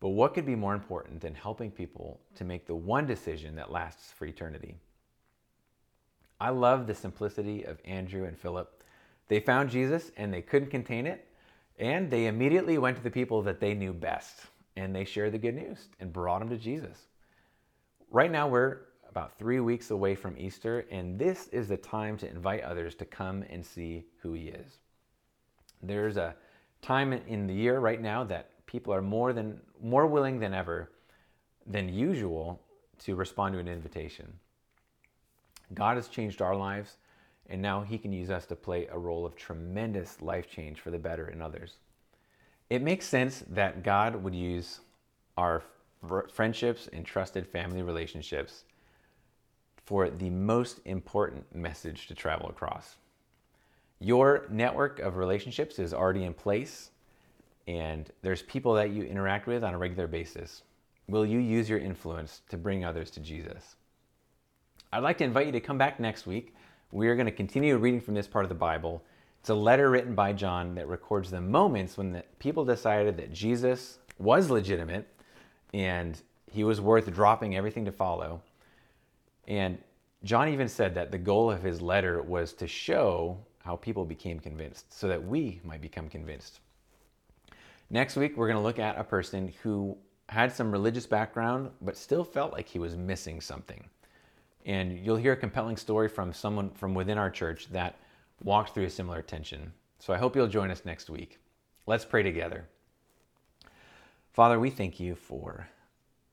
But 0.00 0.10
what 0.10 0.32
could 0.32 0.46
be 0.46 0.54
more 0.54 0.74
important 0.74 1.20
than 1.20 1.34
helping 1.34 1.70
people 1.70 2.20
to 2.34 2.44
make 2.44 2.66
the 2.66 2.74
one 2.74 3.06
decision 3.06 3.54
that 3.56 3.70
lasts 3.70 4.12
for 4.12 4.24
eternity? 4.24 4.76
I 6.40 6.48
love 6.50 6.86
the 6.86 6.94
simplicity 6.94 7.64
of 7.64 7.78
Andrew 7.84 8.24
and 8.24 8.38
Philip. 8.38 8.82
They 9.28 9.40
found 9.40 9.70
Jesus 9.70 10.10
and 10.16 10.32
they 10.32 10.40
couldn't 10.40 10.70
contain 10.70 11.06
it, 11.06 11.28
and 11.78 12.10
they 12.10 12.26
immediately 12.26 12.78
went 12.78 12.96
to 12.96 13.02
the 13.02 13.10
people 13.10 13.42
that 13.42 13.60
they 13.60 13.74
knew 13.74 13.92
best 13.92 14.46
and 14.76 14.94
they 14.94 15.04
shared 15.04 15.32
the 15.32 15.38
good 15.38 15.54
news 15.54 15.88
and 16.00 16.12
brought 16.12 16.38
them 16.38 16.48
to 16.48 16.56
Jesus. 16.56 16.96
Right 18.10 18.30
now, 18.30 18.48
we're 18.48 18.78
about 19.08 19.38
three 19.38 19.60
weeks 19.60 19.90
away 19.90 20.14
from 20.14 20.36
Easter, 20.38 20.86
and 20.90 21.18
this 21.18 21.48
is 21.48 21.68
the 21.68 21.76
time 21.76 22.16
to 22.18 22.30
invite 22.30 22.62
others 22.62 22.94
to 22.96 23.04
come 23.04 23.44
and 23.50 23.64
see 23.64 24.06
who 24.22 24.32
He 24.32 24.48
is. 24.48 24.78
There's 25.82 26.16
a 26.16 26.34
time 26.80 27.12
in 27.12 27.46
the 27.46 27.54
year 27.54 27.78
right 27.80 28.00
now 28.00 28.24
that 28.24 28.50
people 28.70 28.94
are 28.94 29.02
more 29.02 29.32
than 29.32 29.60
more 29.82 30.06
willing 30.06 30.38
than 30.38 30.54
ever 30.54 30.90
than 31.66 31.88
usual 31.88 32.60
to 33.00 33.16
respond 33.16 33.52
to 33.52 33.58
an 33.58 33.68
invitation. 33.68 34.32
God 35.74 35.96
has 35.96 36.08
changed 36.08 36.40
our 36.40 36.54
lives, 36.54 36.96
and 37.48 37.60
now 37.60 37.82
He 37.82 37.98
can 37.98 38.12
use 38.12 38.30
us 38.30 38.46
to 38.46 38.56
play 38.56 38.86
a 38.86 38.98
role 38.98 39.26
of 39.26 39.34
tremendous 39.34 40.22
life 40.22 40.48
change 40.48 40.80
for 40.80 40.90
the 40.90 40.98
better 40.98 41.28
in 41.28 41.42
others. 41.42 41.76
It 42.68 42.82
makes 42.82 43.06
sense 43.06 43.42
that 43.48 43.82
God 43.82 44.14
would 44.22 44.34
use 44.34 44.80
our 45.36 45.64
friendships 46.32 46.88
and 46.92 47.04
trusted 47.04 47.46
family 47.46 47.82
relationships 47.82 48.64
for 49.84 50.08
the 50.08 50.30
most 50.30 50.80
important 50.84 51.52
message 51.54 52.06
to 52.06 52.14
travel 52.14 52.48
across. 52.48 52.96
Your 53.98 54.46
network 54.48 55.00
of 55.00 55.16
relationships 55.16 55.78
is 55.78 55.92
already 55.92 56.24
in 56.24 56.34
place 56.34 56.90
and 57.70 58.10
there's 58.22 58.42
people 58.42 58.74
that 58.74 58.90
you 58.90 59.04
interact 59.04 59.46
with 59.46 59.62
on 59.62 59.74
a 59.74 59.78
regular 59.78 60.08
basis. 60.08 60.62
Will 61.08 61.24
you 61.24 61.38
use 61.38 61.68
your 61.68 61.78
influence 61.78 62.42
to 62.48 62.56
bring 62.56 62.84
others 62.84 63.12
to 63.12 63.20
Jesus? 63.20 63.76
I'd 64.92 65.04
like 65.04 65.18
to 65.18 65.24
invite 65.24 65.46
you 65.46 65.52
to 65.52 65.60
come 65.60 65.78
back 65.78 66.00
next 66.00 66.26
week. 66.26 66.56
We 66.90 67.06
are 67.06 67.14
going 67.14 67.26
to 67.26 67.32
continue 67.32 67.76
reading 67.76 68.00
from 68.00 68.14
this 68.14 68.26
part 68.26 68.44
of 68.44 68.48
the 68.48 68.56
Bible. 68.56 69.04
It's 69.38 69.50
a 69.50 69.54
letter 69.54 69.88
written 69.88 70.16
by 70.16 70.32
John 70.32 70.74
that 70.74 70.88
records 70.88 71.30
the 71.30 71.40
moments 71.40 71.96
when 71.96 72.12
the 72.12 72.24
people 72.40 72.64
decided 72.64 73.16
that 73.18 73.32
Jesus 73.32 74.00
was 74.18 74.50
legitimate 74.50 75.06
and 75.72 76.20
he 76.50 76.64
was 76.64 76.80
worth 76.80 77.12
dropping 77.14 77.56
everything 77.56 77.84
to 77.84 77.92
follow. 77.92 78.42
And 79.46 79.78
John 80.24 80.48
even 80.48 80.68
said 80.68 80.96
that 80.96 81.12
the 81.12 81.18
goal 81.18 81.52
of 81.52 81.62
his 81.62 81.80
letter 81.80 82.20
was 82.20 82.52
to 82.54 82.66
show 82.66 83.38
how 83.64 83.76
people 83.76 84.04
became 84.04 84.40
convinced 84.40 84.92
so 84.92 85.06
that 85.06 85.24
we 85.24 85.60
might 85.62 85.80
become 85.80 86.08
convinced. 86.08 86.58
Next 87.92 88.14
week, 88.14 88.36
we're 88.36 88.46
going 88.46 88.56
to 88.56 88.62
look 88.62 88.78
at 88.78 88.98
a 88.98 89.04
person 89.04 89.52
who 89.62 89.98
had 90.28 90.52
some 90.52 90.70
religious 90.70 91.06
background, 91.06 91.70
but 91.82 91.96
still 91.96 92.22
felt 92.22 92.52
like 92.52 92.68
he 92.68 92.78
was 92.78 92.96
missing 92.96 93.40
something. 93.40 93.84
And 94.64 94.96
you'll 95.04 95.16
hear 95.16 95.32
a 95.32 95.36
compelling 95.36 95.76
story 95.76 96.08
from 96.08 96.32
someone 96.32 96.70
from 96.70 96.94
within 96.94 97.18
our 97.18 97.30
church 97.30 97.66
that 97.72 97.96
walked 98.44 98.74
through 98.74 98.84
a 98.84 98.90
similar 98.90 99.22
tension. 99.22 99.72
So 99.98 100.12
I 100.12 100.18
hope 100.18 100.36
you'll 100.36 100.46
join 100.46 100.70
us 100.70 100.84
next 100.84 101.10
week. 101.10 101.40
Let's 101.86 102.04
pray 102.04 102.22
together. 102.22 102.68
Father, 104.32 104.60
we 104.60 104.70
thank 104.70 105.00
you 105.00 105.16
for 105.16 105.66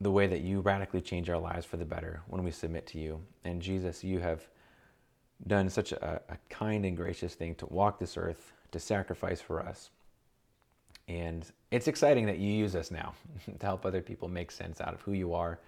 the 0.00 0.12
way 0.12 0.28
that 0.28 0.42
you 0.42 0.60
radically 0.60 1.00
change 1.00 1.28
our 1.28 1.40
lives 1.40 1.66
for 1.66 1.76
the 1.76 1.84
better 1.84 2.22
when 2.28 2.44
we 2.44 2.52
submit 2.52 2.86
to 2.86 3.00
you. 3.00 3.20
And 3.42 3.60
Jesus, 3.60 4.04
you 4.04 4.20
have 4.20 4.46
done 5.48 5.68
such 5.68 5.90
a, 5.90 6.22
a 6.28 6.38
kind 6.48 6.84
and 6.84 6.96
gracious 6.96 7.34
thing 7.34 7.56
to 7.56 7.66
walk 7.66 7.98
this 7.98 8.16
earth, 8.16 8.52
to 8.70 8.78
sacrifice 8.78 9.40
for 9.40 9.60
us. 9.60 9.90
And 11.08 11.50
it's 11.70 11.88
exciting 11.88 12.26
that 12.26 12.38
you 12.38 12.52
use 12.52 12.76
us 12.76 12.90
now 12.90 13.14
to 13.58 13.66
help 13.66 13.84
other 13.84 14.02
people 14.02 14.28
make 14.28 14.50
sense 14.50 14.80
out 14.80 14.94
of 14.94 15.00
who 15.00 15.12
you 15.12 15.34
are 15.34 15.58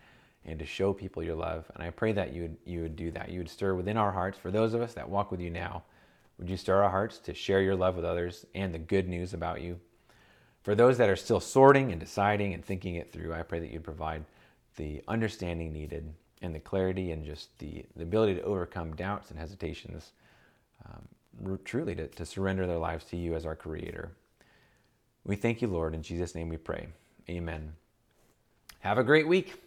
and 0.44 0.58
to 0.58 0.66
show 0.66 0.92
people 0.92 1.22
your 1.22 1.34
love. 1.34 1.70
And 1.74 1.82
I 1.82 1.90
pray 1.90 2.12
that 2.12 2.32
you 2.32 2.42
would, 2.42 2.56
you 2.64 2.82
would 2.82 2.96
do 2.96 3.10
that. 3.12 3.30
You 3.30 3.38
would 3.38 3.50
stir 3.50 3.74
within 3.74 3.96
our 3.96 4.12
hearts, 4.12 4.38
for 4.38 4.50
those 4.50 4.74
of 4.74 4.80
us 4.80 4.94
that 4.94 5.08
walk 5.08 5.30
with 5.30 5.40
you 5.40 5.50
now, 5.50 5.82
would 6.38 6.48
you 6.48 6.56
stir 6.56 6.82
our 6.82 6.90
hearts 6.90 7.18
to 7.18 7.34
share 7.34 7.60
your 7.60 7.76
love 7.76 7.96
with 7.96 8.04
others 8.04 8.46
and 8.54 8.72
the 8.72 8.78
good 8.78 9.08
news 9.08 9.34
about 9.34 9.60
you? 9.60 9.78
For 10.62 10.74
those 10.74 10.98
that 10.98 11.08
are 11.08 11.16
still 11.16 11.40
sorting 11.40 11.90
and 11.90 12.00
deciding 12.00 12.54
and 12.54 12.64
thinking 12.64 12.94
it 12.94 13.12
through, 13.12 13.34
I 13.34 13.42
pray 13.42 13.60
that 13.60 13.70
you'd 13.70 13.84
provide 13.84 14.24
the 14.76 15.02
understanding 15.08 15.72
needed 15.72 16.12
and 16.42 16.54
the 16.54 16.60
clarity 16.60 17.12
and 17.12 17.24
just 17.24 17.58
the, 17.58 17.84
the 17.96 18.02
ability 18.02 18.34
to 18.36 18.42
overcome 18.42 18.96
doubts 18.96 19.30
and 19.30 19.38
hesitations, 19.38 20.12
um, 20.86 21.58
truly 21.64 21.94
to, 21.94 22.06
to 22.08 22.24
surrender 22.24 22.66
their 22.66 22.78
lives 22.78 23.04
to 23.06 23.16
you 23.16 23.34
as 23.34 23.44
our 23.44 23.56
Creator. 23.56 24.10
We 25.24 25.36
thank 25.36 25.62
you, 25.62 25.68
Lord. 25.68 25.94
In 25.94 26.02
Jesus' 26.02 26.34
name 26.34 26.48
we 26.48 26.56
pray. 26.56 26.88
Amen. 27.28 27.74
Have 28.80 28.98
a 28.98 29.04
great 29.04 29.28
week. 29.28 29.60